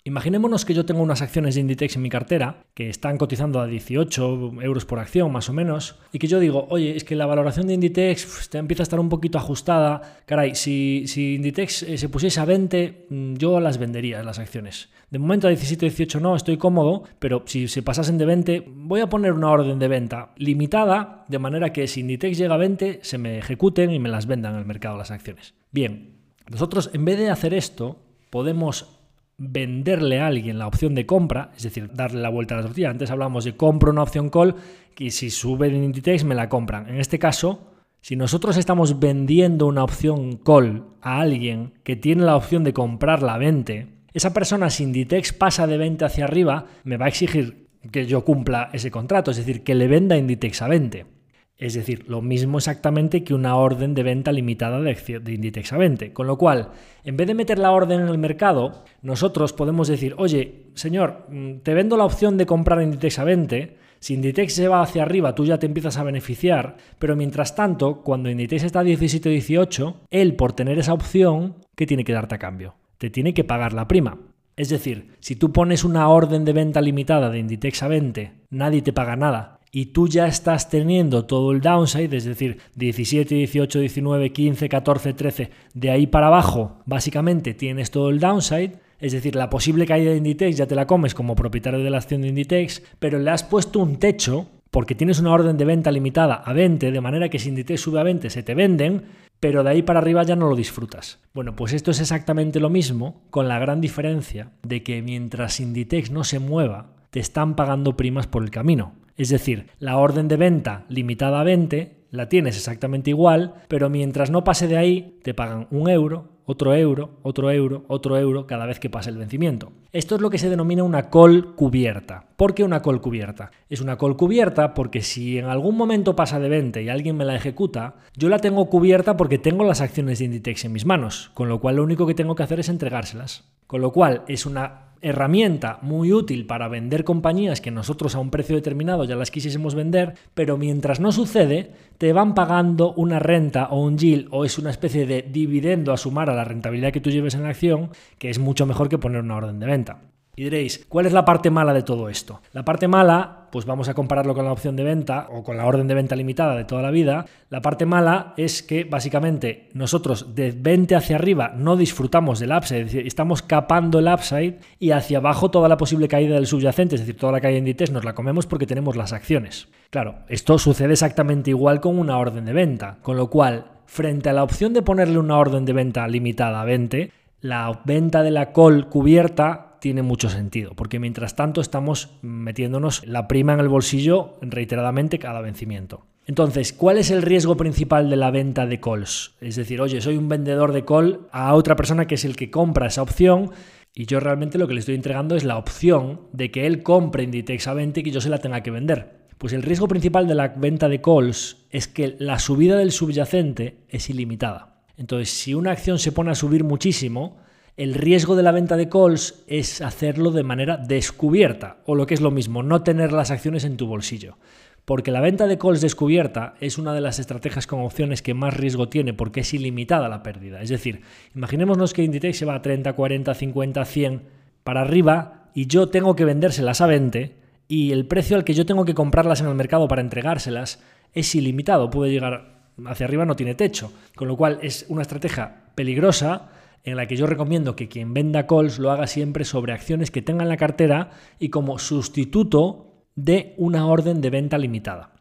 [0.06, 3.66] Imaginémonos que yo tengo unas acciones de Inditex en mi cartera que están cotizando a
[3.66, 7.26] 18 euros por acción más o menos y que yo digo, oye, es que la
[7.26, 10.20] valoración de Inditex empieza a estar un poquito ajustada.
[10.24, 14.90] Caray, si, si Inditex eh, se pusiese a 20, mm, yo las vendería las acciones.
[15.10, 19.00] De momento a 17 18 no, estoy cómodo, pero si se pasasen de 20, voy
[19.00, 23.00] a poner una orden de venta limitada de manera que si Inditex llega a 20,
[23.02, 25.54] se me ejecuten y me las vendan en el mercado las acciones.
[25.72, 27.98] Bien, nosotros en vez de hacer esto,
[28.30, 28.95] podemos
[29.38, 32.90] venderle a alguien la opción de compra, es decir, darle la vuelta a la tortilla.
[32.90, 34.54] Antes hablamos de compro una opción call
[34.98, 36.88] y si sube en Inditex me la compran.
[36.88, 42.36] En este caso, si nosotros estamos vendiendo una opción call a alguien que tiene la
[42.36, 46.96] opción de comprarla a 20, esa persona si Inditex pasa de 20 hacia arriba me
[46.96, 50.68] va a exigir que yo cumpla ese contrato, es decir, que le venda Inditex a
[50.68, 51.15] 20.
[51.58, 56.12] Es decir, lo mismo exactamente que una orden de venta limitada de, Inditex a 20.
[56.12, 56.70] Con lo cual,
[57.02, 61.60] en vez de meter la orden en el mercado, nosotros podemos decir, oye, señor, mm,
[61.60, 63.76] te vendo la opción de comprar Inditex a 20.
[64.00, 68.02] Si Inditex se va hacia arriba, tú ya te empiezas a beneficiar, pero mientras tanto,
[68.02, 72.34] cuando Inditex está a 17 18, él por tener esa opción, ¿qué tiene que darte
[72.34, 72.74] a cambio?
[72.98, 74.18] Te tiene que pagar la prima.
[74.56, 78.82] Es decir, si tú pones una orden de venta limitada de Inditex a 20, nadie
[78.82, 83.80] te paga nada, y tú ya estás teniendo todo el downside, es decir, 17, 18,
[83.80, 89.36] 19, 15, 14, 13, de ahí para abajo, básicamente tienes todo el downside, es decir,
[89.36, 92.28] la posible caída de Inditex ya te la comes como propietario de la acción de
[92.28, 96.54] Inditex, pero le has puesto un techo porque tienes una orden de venta limitada a
[96.54, 99.02] 20, de manera que si Inditex sube a 20 se te venden,
[99.40, 101.18] pero de ahí para arriba ya no lo disfrutas.
[101.34, 106.10] Bueno, pues esto es exactamente lo mismo, con la gran diferencia de que mientras Inditex
[106.10, 108.94] no se mueva, te están pagando primas por el camino.
[109.16, 114.30] Es decir, la orden de venta limitada a 20 la tienes exactamente igual, pero mientras
[114.30, 118.66] no pase de ahí, te pagan un euro, otro euro, otro euro, otro euro cada
[118.66, 119.72] vez que pase el vencimiento.
[119.92, 122.28] Esto es lo que se denomina una call cubierta.
[122.36, 123.50] ¿Por qué una call cubierta?
[123.68, 127.24] Es una call cubierta porque si en algún momento pasa de 20 y alguien me
[127.24, 131.30] la ejecuta, yo la tengo cubierta porque tengo las acciones de Inditex en mis manos,
[131.34, 133.50] con lo cual lo único que tengo que hacer es entregárselas.
[133.66, 138.30] Con lo cual es una herramienta muy útil para vender compañías que nosotros a un
[138.30, 143.68] precio determinado ya las quisiésemos vender, pero mientras no sucede, te van pagando una renta
[143.70, 147.00] o un yield o es una especie de dividendo a sumar a la rentabilidad que
[147.00, 150.02] tú lleves en acción, que es mucho mejor que poner una orden de venta.
[150.38, 152.42] Y diréis, ¿cuál es la parte mala de todo esto?
[152.52, 155.64] La parte mala, pues vamos a compararlo con la opción de venta o con la
[155.64, 157.24] orden de venta limitada de toda la vida.
[157.48, 162.80] La parte mala es que básicamente nosotros de 20 hacia arriba no disfrutamos del upside,
[162.80, 166.96] es decir, estamos capando el upside y hacia abajo toda la posible caída del subyacente,
[166.96, 169.68] es decir, toda la caída en Inditex nos la comemos porque tenemos las acciones.
[169.88, 174.34] Claro, esto sucede exactamente igual con una orden de venta, con lo cual, frente a
[174.34, 177.10] la opción de ponerle una orden de venta limitada a 20,
[177.40, 183.28] la venta de la call cubierta tiene mucho sentido, porque mientras tanto estamos metiéndonos la
[183.28, 186.06] prima en el bolsillo reiteradamente cada vencimiento.
[186.26, 189.36] Entonces, ¿cuál es el riesgo principal de la venta de calls?
[189.40, 192.50] Es decir, oye, soy un vendedor de call a otra persona que es el que
[192.50, 193.52] compra esa opción
[193.94, 197.22] y yo realmente lo que le estoy entregando es la opción de que él compre
[197.22, 199.28] Inditex a 20 y que yo se la tenga que vender.
[199.38, 203.84] Pues el riesgo principal de la venta de calls es que la subida del subyacente
[203.88, 204.82] es ilimitada.
[204.96, 207.36] Entonces, si una acción se pone a subir muchísimo,
[207.76, 212.14] el riesgo de la venta de calls es hacerlo de manera descubierta, o lo que
[212.14, 214.38] es lo mismo, no tener las acciones en tu bolsillo.
[214.86, 218.54] Porque la venta de calls descubierta es una de las estrategias con opciones que más
[218.54, 220.62] riesgo tiene porque es ilimitada la pérdida.
[220.62, 221.02] Es decir,
[221.34, 224.22] imaginémonos que Inditex se va a 30, 40, 50, 100
[224.62, 227.34] para arriba y yo tengo que vendérselas a 20
[227.68, 230.80] y el precio al que yo tengo que comprarlas en el mercado para entregárselas
[231.12, 233.92] es ilimitado, puede llegar hacia arriba, no tiene techo.
[234.14, 236.48] Con lo cual es una estrategia peligrosa
[236.86, 240.22] en la que yo recomiendo que quien venda calls lo haga siempre sobre acciones que
[240.22, 245.12] tenga en la cartera y como sustituto de una orden de venta limitada.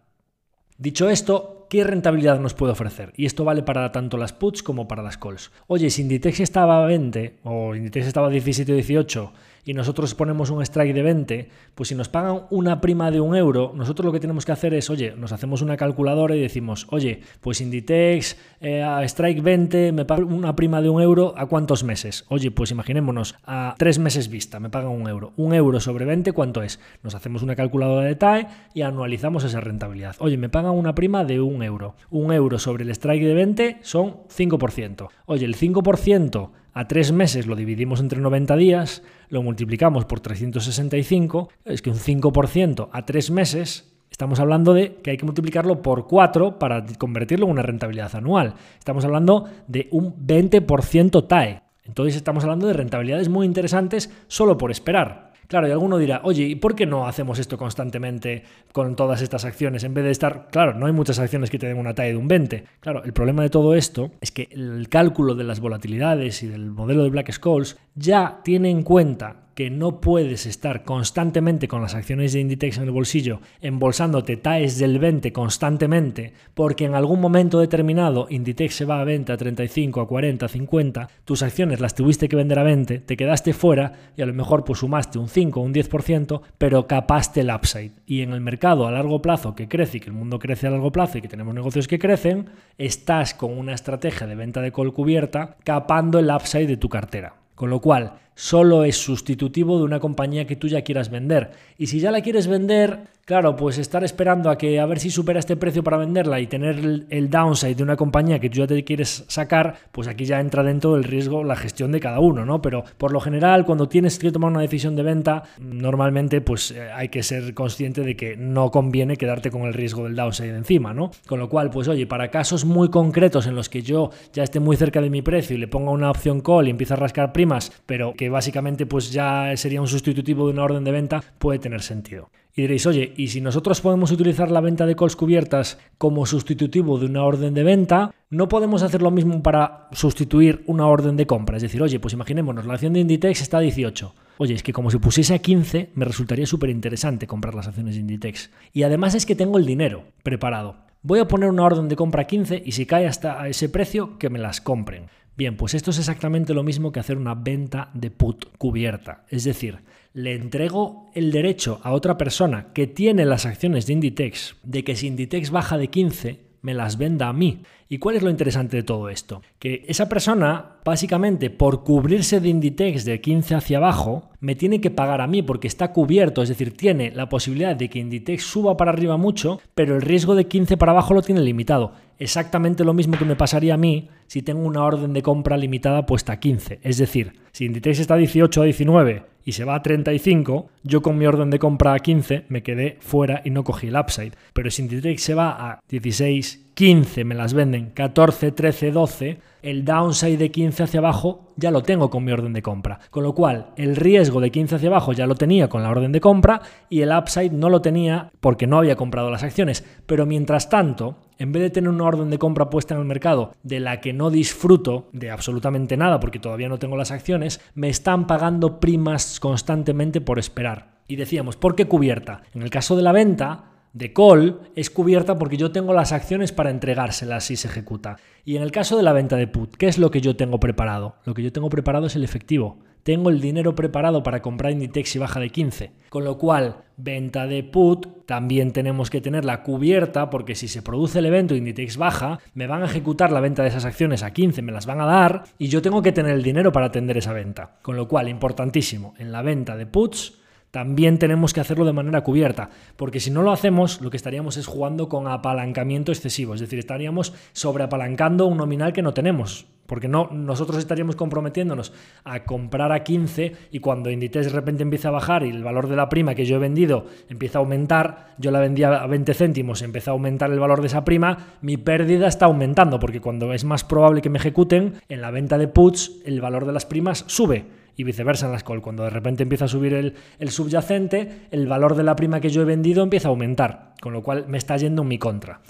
[0.77, 3.13] Dicho esto, ¿qué rentabilidad nos puede ofrecer?
[3.17, 5.51] Y esto vale para tanto las puts como para las calls.
[5.67, 9.33] Oye, si Inditex estaba a 20 o Inditex estaba a 17 o 18
[9.65, 13.35] y nosotros ponemos un strike de 20, pues si nos pagan una prima de un
[13.35, 16.87] euro, nosotros lo que tenemos que hacer es, oye, nos hacemos una calculadora y decimos,
[16.91, 21.47] oye, pues Inditex eh, a strike 20 me paga una prima de un euro a
[21.47, 22.25] cuántos meses.
[22.29, 25.33] Oye, pues imaginémonos, a tres meses vista me pagan un euro.
[25.35, 26.79] Un euro sobre 20, ¿cuánto es?
[27.01, 30.15] Nos hacemos una calculadora de TAE y anualizamos esa rentabilidad.
[30.19, 31.95] Oye, me pagan una prima de un euro.
[32.11, 35.09] Un euro sobre el strike de 20 son 5%.
[35.25, 41.49] Oye, el 5% a tres meses lo dividimos entre 90 días, lo multiplicamos por 365,
[41.63, 46.07] es que un 5% a tres meses Estamos hablando de que hay que multiplicarlo por
[46.07, 48.53] 4 para convertirlo en una rentabilidad anual.
[48.79, 51.63] Estamos hablando de un 20% TAE.
[51.83, 55.33] Entonces estamos hablando de rentabilidades muy interesantes solo por esperar.
[55.47, 59.45] Claro, y alguno dirá, oye, ¿y por qué no hacemos esto constantemente con todas estas
[59.45, 59.83] acciones?
[59.83, 62.17] En vez de estar, claro, no hay muchas acciones que te den una talla de
[62.17, 62.63] un 20.
[62.79, 66.71] Claro, el problema de todo esto es que el cálculo de las volatilidades y del
[66.71, 71.95] modelo de Black Scholes ya tiene en cuenta que no puedes estar constantemente con las
[71.95, 77.59] acciones de Inditex en el bolsillo, embolsándote TAES del 20 constantemente, porque en algún momento
[77.59, 81.95] determinado Inditex se va a venta a 35, a 40, a 50, tus acciones las
[81.95, 85.29] tuviste que vender a 20, te quedaste fuera y a lo mejor pues sumaste un
[85.29, 87.93] 5 o un 10%, pero capaste el upside.
[88.05, 90.71] Y en el mercado a largo plazo que crece y que el mundo crece a
[90.71, 94.73] largo plazo y que tenemos negocios que crecen, estás con una estrategia de venta de
[94.73, 97.35] col cubierta capando el upside de tu cartera.
[97.55, 101.51] Con lo cual, solo es sustitutivo de una compañía que tú ya quieras vender.
[101.77, 105.09] Y si ya la quieres vender, Claro, pues estar esperando a que a ver si
[105.09, 108.67] supera este precio para venderla y tener el downside de una compañía que tú ya
[108.67, 112.45] te quieres sacar, pues aquí ya entra dentro del riesgo la gestión de cada uno,
[112.45, 112.61] ¿no?
[112.61, 116.91] Pero por lo general, cuando tienes que tomar una decisión de venta, normalmente pues eh,
[116.93, 120.93] hay que ser consciente de que no conviene quedarte con el riesgo del downside encima,
[120.93, 121.09] ¿no?
[121.25, 124.59] Con lo cual, pues oye, para casos muy concretos en los que yo ya esté
[124.59, 127.33] muy cerca de mi precio y le ponga una opción call y empiece a rascar
[127.33, 131.59] primas, pero que básicamente pues ya sería un sustitutivo de una orden de venta, puede
[131.59, 132.29] tener sentido.
[132.57, 136.97] Y diréis, oye, ¿y si nosotros podemos utilizar la venta de calls cubiertas como sustitutivo
[136.97, 138.13] de una orden de venta?
[138.29, 141.57] ¿No podemos hacer lo mismo para sustituir una orden de compra?
[141.57, 144.15] Es decir, oye, pues imaginémonos, la acción de Inditex está a 18.
[144.37, 147.95] Oye, es que como si pusiese a 15, me resultaría súper interesante comprar las acciones
[147.95, 148.51] de Inditex.
[148.71, 150.77] Y además es que tengo el dinero preparado.
[151.01, 154.17] Voy a poner una orden de compra a 15 y si cae hasta ese precio,
[154.17, 155.07] que me las compren.
[155.37, 159.25] Bien, pues esto es exactamente lo mismo que hacer una venta de put cubierta.
[159.29, 159.79] Es decir,
[160.13, 164.95] le entrego el derecho a otra persona que tiene las acciones de Inditex de que
[164.95, 167.63] si Inditex baja de 15, me las venda a mí.
[167.87, 169.43] ¿Y cuál es lo interesante de todo esto?
[169.59, 174.89] Que esa persona, básicamente, por cubrirse de Inditex de 15 hacia abajo, me tiene que
[174.89, 178.75] pagar a mí porque está cubierto, es decir, tiene la posibilidad de que Inditex suba
[178.75, 181.93] para arriba mucho, pero el riesgo de 15 para abajo lo tiene limitado.
[182.17, 186.05] Exactamente lo mismo que me pasaría a mí si tengo una orden de compra limitada
[186.05, 186.79] puesta a 15.
[186.81, 191.01] Es decir, si Inditex está a 18 o 19 y se va a 35, yo
[191.01, 194.31] con mi orden de compra a 15 me quedé fuera y no cogí el upside.
[194.53, 199.85] Pero si Inditex se va a 16, 15 me las venden, 14, 13, 12, el
[199.85, 202.99] downside de 15 hacia abajo ya lo tengo con mi orden de compra.
[203.09, 206.11] Con lo cual, el riesgo de 15 hacia abajo ya lo tenía con la orden
[206.11, 209.85] de compra y el upside no lo tenía porque no había comprado las acciones.
[210.05, 213.55] Pero mientras tanto, en vez de tener una orden de compra puesta en el mercado
[213.63, 217.87] de la que no disfruto de absolutamente nada porque todavía no tengo las acciones, me
[217.87, 220.95] están pagando primas constantemente por esperar.
[221.07, 222.41] Y decíamos, ¿por qué cubierta?
[222.53, 226.51] En el caso de la venta, de call es cubierta porque yo tengo las acciones
[226.51, 228.17] para entregárselas si se ejecuta.
[228.43, 230.59] Y en el caso de la venta de put, ¿qué es lo que yo tengo
[230.59, 231.15] preparado?
[231.23, 232.77] Lo que yo tengo preparado es el efectivo.
[233.03, 235.91] Tengo el dinero preparado para comprar Inditex si baja de 15.
[236.09, 241.19] Con lo cual, venta de put también tenemos que tenerla cubierta porque si se produce
[241.19, 244.61] el evento Inditex baja, me van a ejecutar la venta de esas acciones a 15,
[244.61, 247.31] me las van a dar y yo tengo que tener el dinero para atender esa
[247.31, 247.77] venta.
[247.81, 250.44] Con lo cual, importantísimo, en la venta de puts
[250.75, 254.57] también tenemos que hacerlo de manera cubierta, porque si no lo hacemos, lo que estaríamos
[254.57, 259.67] es jugando con apalancamiento excesivo, es decir, estaríamos sobreapalancando un nominal que no tenemos.
[259.85, 265.09] Porque no, nosotros estaríamos comprometiéndonos a comprar a 15 y cuando Inditex de repente empieza
[265.09, 268.33] a bajar y el valor de la prima que yo he vendido empieza a aumentar,
[268.39, 271.77] yo la vendía a 20 céntimos, empieza a aumentar el valor de esa prima, mi
[271.77, 275.67] pérdida está aumentando porque cuando es más probable que me ejecuten, en la venta de
[275.67, 278.81] puts el valor de las primas sube y viceversa en la call.
[278.81, 282.49] Cuando de repente empieza a subir el, el, subyacente, el valor de la prima que
[282.49, 285.61] yo he vendido empieza a aumentar, con lo cual me está yendo en mi contra.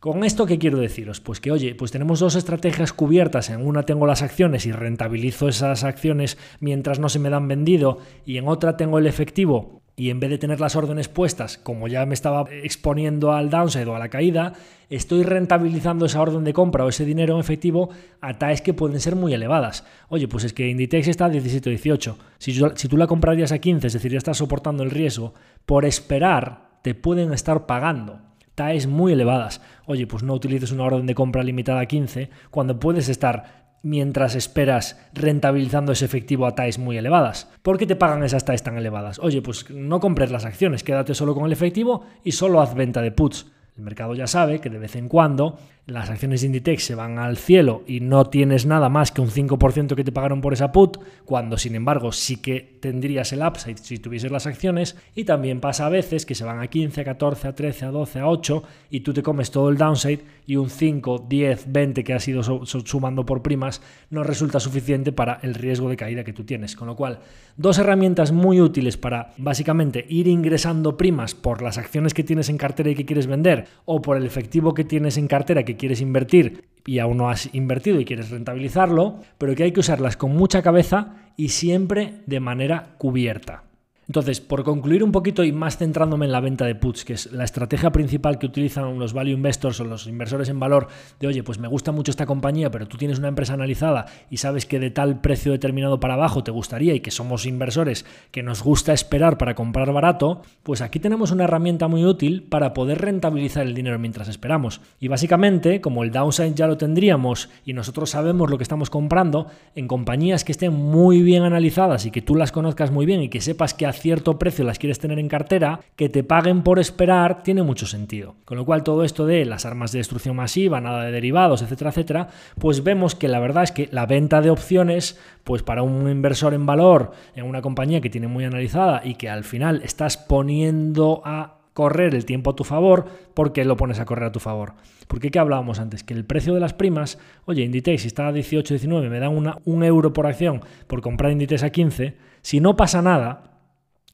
[0.00, 1.20] ¿Con esto qué quiero deciros?
[1.20, 3.50] Pues que, oye, pues tenemos dos estrategias cubiertas.
[3.50, 7.98] En una tengo las acciones y rentabilizo esas acciones mientras no se me dan vendido
[8.24, 11.88] y en otra tengo el efectivo y en vez de tener las órdenes puestas, como
[11.88, 14.52] ya me estaba exponiendo al downside o a la caída,
[14.88, 17.90] estoy rentabilizando esa orden de compra o ese dinero en efectivo
[18.20, 19.84] a TAES que pueden ser muy elevadas.
[20.08, 22.18] Oye, pues es que Inditex está a 17 o 18.
[22.38, 25.34] Si, si tú la comprarías a 15, es decir, ya estás soportando el riesgo,
[25.66, 28.20] por esperar te pueden estar pagando
[28.54, 29.60] TAES muy elevadas.
[29.86, 34.34] Oye, pues no utilices una orden de compra limitada a 15 cuando puedes estar mientras
[34.34, 37.48] esperas rentabilizando ese efectivo a TAES muy elevadas.
[37.62, 39.18] ¿Por qué te pagan esas TAES tan elevadas?
[39.18, 43.02] Oye, pues no compres las acciones, quédate solo con el efectivo y solo haz venta
[43.02, 43.46] de puts.
[43.76, 45.58] El mercado ya sabe que de vez en cuando
[45.88, 49.30] las acciones de Inditex se van al cielo y no tienes nada más que un
[49.30, 53.78] 5% que te pagaron por esa put, cuando sin embargo sí que tendrías el upside
[53.78, 54.96] si tuvieses las acciones.
[55.14, 57.90] Y también pasa a veces que se van a 15, a 14, a 13, a
[57.90, 62.04] 12, a 8 y tú te comes todo el downside y un 5, 10, 20
[62.04, 63.80] que has ido sumando por primas
[64.10, 66.76] no resulta suficiente para el riesgo de caída que tú tienes.
[66.76, 67.20] Con lo cual,
[67.56, 72.58] dos herramientas muy útiles para básicamente ir ingresando primas por las acciones que tienes en
[72.58, 76.02] cartera y que quieres vender o por el efectivo que tienes en cartera que quieres
[76.02, 80.36] invertir y aún no has invertido y quieres rentabilizarlo, pero que hay que usarlas con
[80.36, 83.67] mucha cabeza y siempre de manera cubierta.
[84.08, 87.30] Entonces, por concluir un poquito y más centrándome en la venta de puts, que es
[87.30, 90.88] la estrategia principal que utilizan los value investors o los inversores en valor,
[91.20, 94.38] de oye, pues me gusta mucho esta compañía, pero tú tienes una empresa analizada y
[94.38, 98.42] sabes que de tal precio determinado para abajo te gustaría y que somos inversores que
[98.42, 103.02] nos gusta esperar para comprar barato, pues aquí tenemos una herramienta muy útil para poder
[103.02, 104.80] rentabilizar el dinero mientras esperamos.
[105.00, 109.48] Y básicamente, como el downside ya lo tendríamos y nosotros sabemos lo que estamos comprando,
[109.74, 113.28] en compañías que estén muy bien analizadas y que tú las conozcas muy bien y
[113.28, 117.42] que sepas que cierto precio las quieres tener en cartera, que te paguen por esperar
[117.42, 118.36] tiene mucho sentido.
[118.44, 121.90] Con lo cual todo esto de las armas de destrucción masiva, nada de derivados, etcétera,
[121.90, 122.28] etcétera,
[122.58, 126.54] pues vemos que la verdad es que la venta de opciones, pues para un inversor
[126.54, 131.22] en valor, en una compañía que tiene muy analizada y que al final estás poniendo
[131.24, 134.40] a correr el tiempo a tu favor, ¿por qué lo pones a correr a tu
[134.40, 134.72] favor?
[135.06, 136.02] Porque ¿qué hablábamos antes?
[136.02, 139.30] Que el precio de las primas, oye, Inditex, si está a 18, 19, me dan
[139.30, 143.47] una, un euro por acción por comprar Inditex a 15, si no pasa nada,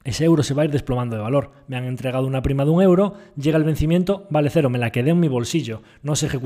[0.05, 1.51] ese euro se va a ir desplomando de valor.
[1.67, 4.91] Me han entregado una prima de un euro, llega el vencimiento, vale cero, me la
[4.91, 6.45] quedé en mi bolsillo, no se ejecuta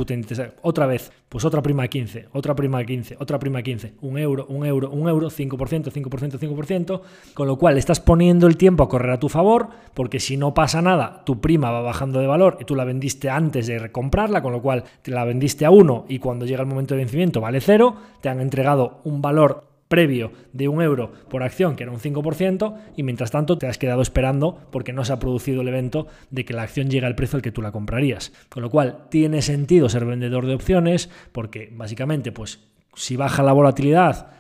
[0.62, 3.94] otra vez, pues otra prima de 15, otra prima de 15, otra prima de 15,
[4.02, 7.02] un euro, un euro, un euro, 5%, 5%, 5%,
[7.34, 10.54] con lo cual estás poniendo el tiempo a correr a tu favor, porque si no
[10.54, 14.42] pasa nada, tu prima va bajando de valor y tú la vendiste antes de comprarla,
[14.42, 17.42] con lo cual te la vendiste a uno y cuando llega el momento de vencimiento
[17.42, 21.92] vale cero, te han entregado un valor previo de un euro por acción, que era
[21.92, 25.68] un 5%, y mientras tanto te has quedado esperando porque no se ha producido el
[25.68, 28.32] evento de que la acción llegue al precio al que tú la comprarías.
[28.48, 32.60] Con lo cual, tiene sentido ser vendedor de opciones porque básicamente, pues,
[32.96, 34.32] si baja la volatilidad,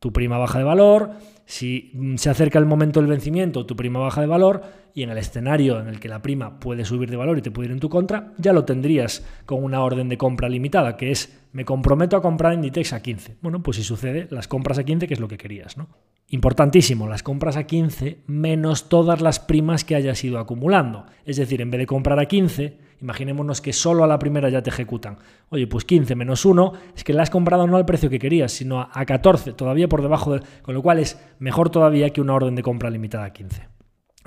[0.00, 1.12] tu prima baja de valor,
[1.48, 5.08] si mm, se acerca el momento del vencimiento, tu prima baja de valor y en
[5.08, 7.72] el escenario en el que la prima puede subir de valor y te puede ir
[7.72, 11.64] en tu contra, ya lo tendrías con una orden de compra limitada, que es me
[11.64, 13.38] comprometo a comprar Inditex a 15.
[13.40, 15.88] Bueno, pues si sucede, las compras a 15, que es lo que querías, ¿no?
[16.28, 21.06] Importantísimo, las compras a 15 menos todas las primas que hayas ido acumulando.
[21.24, 24.62] Es decir, en vez de comprar a 15, imaginémonos que solo a la primera ya
[24.62, 25.18] te ejecutan.
[25.50, 28.52] Oye, pues 15 menos 1 es que la has comprado no al precio que querías,
[28.52, 30.42] sino a 14, todavía por debajo del...
[30.62, 33.77] Con lo cual es mejor todavía que una orden de compra limitada a 15.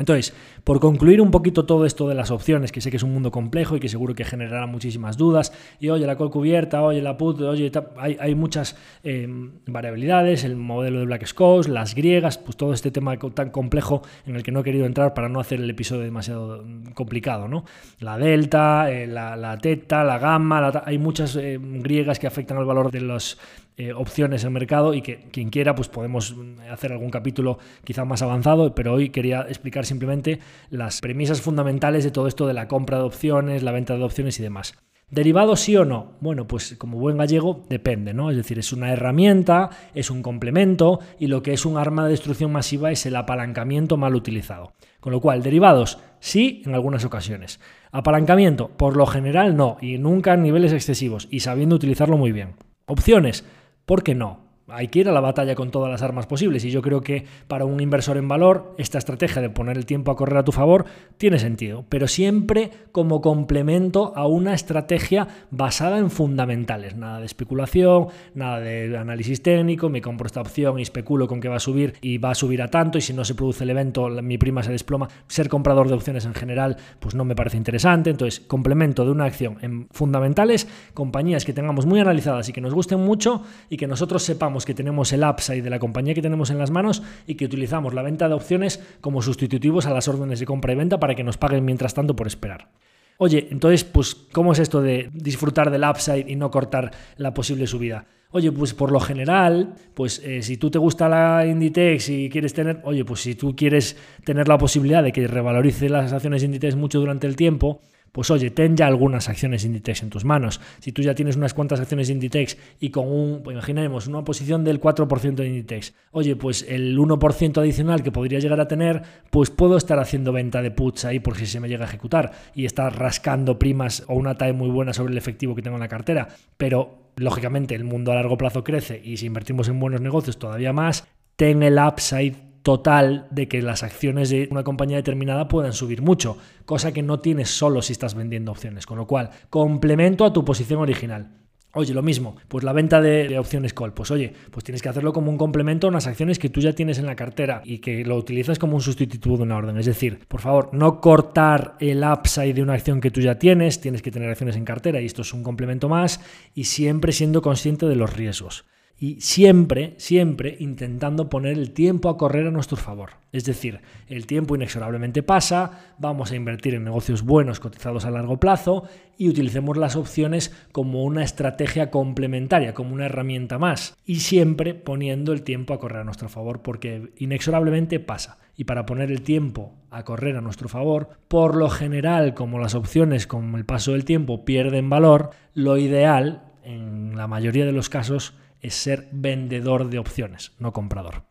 [0.01, 0.33] Entonces,
[0.63, 3.31] por concluir un poquito todo esto de las opciones, que sé que es un mundo
[3.31, 7.17] complejo y que seguro que generará muchísimas dudas, y oye, la call cubierta, oye, la
[7.17, 9.27] put, oye, hay, muchas eh,
[9.67, 14.35] variabilidades, el modelo de Black Scholes, las griegas, pues todo este tema tan complejo en
[14.35, 17.63] el que no he querido entrar para no hacer el episodio demasiado complicado, ¿no?
[17.99, 22.89] La delta, eh, la, teta, la gamma, hay muchas eh, griegas que afectan al valor
[22.89, 23.37] de los
[23.81, 26.35] eh, opciones en mercado y que quien quiera pues podemos
[26.69, 30.37] hacer algún capítulo quizá más avanzado, pero hoy quería explicar simplemente
[30.69, 34.39] las premisas fundamentales de todo esto de la compra de opciones, la venta de opciones
[34.39, 34.75] y demás.
[35.09, 36.13] ¿Derivado sí o no?
[36.19, 38.29] Bueno, pues como buen gallego depende, ¿no?
[38.29, 42.11] Es decir, es una herramienta, es un complemento y lo que es un arma de
[42.11, 44.73] destrucción masiva es el apalancamiento mal utilizado.
[44.99, 47.59] Con lo cual, derivados sí en algunas ocasiones.
[47.91, 52.53] Apalancamiento, por lo general no, y nunca en niveles excesivos y sabiendo utilizarlo muy bien.
[52.85, 53.43] Opciones,
[53.91, 54.50] ¿Por qué no?
[54.71, 57.25] Hay que ir a la batalla con todas las armas posibles y yo creo que
[57.47, 60.51] para un inversor en valor esta estrategia de poner el tiempo a correr a tu
[60.51, 60.85] favor
[61.17, 68.07] tiene sentido, pero siempre como complemento a una estrategia basada en fundamentales, nada de especulación,
[68.33, 71.95] nada de análisis técnico, me compro esta opción y especulo con que va a subir
[72.01, 74.63] y va a subir a tanto y si no se produce el evento mi prima
[74.63, 79.05] se desploma, ser comprador de opciones en general pues no me parece interesante, entonces complemento
[79.05, 83.43] de una acción en fundamentales, compañías que tengamos muy analizadas y que nos gusten mucho
[83.69, 86.71] y que nosotros sepamos que tenemos el upside de la compañía que tenemos en las
[86.71, 90.73] manos y que utilizamos la venta de opciones como sustitutivos a las órdenes de compra
[90.73, 92.69] y venta para que nos paguen mientras tanto por esperar.
[93.17, 97.67] Oye, entonces, pues, ¿cómo es esto de disfrutar del upside y no cortar la posible
[97.67, 98.07] subida?
[98.31, 102.53] Oye, pues por lo general, pues eh, si tú te gusta la Inditex y quieres
[102.53, 106.75] tener, oye, pues si tú quieres tener la posibilidad de que revalorice las acciones Inditex
[106.75, 107.81] mucho durante el tiempo,
[108.11, 110.59] pues oye, ten ya algunas acciones Inditex en tus manos.
[110.79, 114.63] Si tú ya tienes unas cuantas acciones Inditex y con un, pues imaginemos, una posición
[114.63, 119.49] del 4% de Inditex, oye, pues el 1% adicional que podría llegar a tener, pues
[119.49, 122.65] puedo estar haciendo venta de puts ahí por si se me llega a ejecutar y
[122.65, 125.87] estar rascando primas o una TAE muy buena sobre el efectivo que tengo en la
[125.87, 126.27] cartera.
[126.57, 130.73] Pero lógicamente el mundo a largo plazo crece y si invertimos en buenos negocios todavía
[130.73, 136.01] más, ten el upside total de que las acciones de una compañía determinada puedan subir
[136.01, 140.33] mucho, cosa que no tienes solo si estás vendiendo opciones, con lo cual complemento a
[140.33, 141.41] tu posición original.
[141.73, 145.13] Oye, lo mismo, pues la venta de, opciones call, pues oye, pues tienes que hacerlo
[145.13, 148.03] como un complemento a unas acciones que tú ya tienes en la cartera y que
[148.03, 149.77] lo utilizas como un sustitutivo de una orden.
[149.77, 153.79] Es decir, por favor, no cortar el upside de una acción que tú ya tienes,
[153.79, 156.19] tienes que tener acciones en cartera y esto es un complemento más
[156.53, 158.65] y siempre siendo consciente de los riesgos
[159.01, 163.13] y siempre, siempre intentando poner el tiempo a correr a nuestro favor.
[163.31, 168.39] Es decir, el tiempo inexorablemente pasa, vamos a invertir en negocios buenos cotizados a largo
[168.39, 168.83] plazo
[169.17, 175.33] y utilicemos las opciones como una estrategia complementaria, como una herramienta más y siempre poniendo
[175.33, 178.37] el tiempo a correr a nuestro favor porque inexorablemente pasa.
[178.55, 182.75] Y para poner el tiempo a correr a nuestro favor, por lo general, como las
[182.75, 187.89] opciones con el paso del tiempo pierden valor, lo ideal, en la mayoría de los
[187.89, 191.23] casos, es ser vendedor de opciones, no comprador.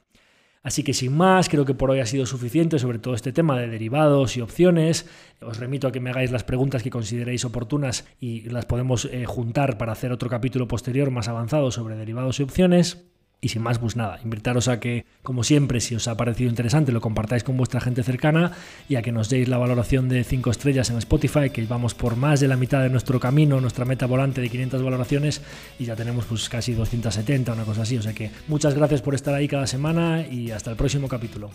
[0.63, 3.59] Así que sin más, creo que por hoy ha sido suficiente sobre todo este tema
[3.59, 5.07] de derivados y opciones.
[5.41, 9.25] Os remito a que me hagáis las preguntas que consideréis oportunas y las podemos eh,
[9.25, 13.11] juntar para hacer otro capítulo posterior más avanzado sobre derivados y opciones.
[13.43, 16.93] Y sin más, pues nada, invitaros a que, como siempre, si os ha parecido interesante,
[16.93, 18.53] lo compartáis con vuestra gente cercana
[18.87, 22.17] y a que nos deis la valoración de 5 estrellas en Spotify, que vamos por
[22.17, 25.41] más de la mitad de nuestro camino, nuestra meta volante de 500 valoraciones
[25.79, 27.97] y ya tenemos pues casi 270, una cosa así.
[27.97, 31.51] O sea que muchas gracias por estar ahí cada semana y hasta el próximo capítulo.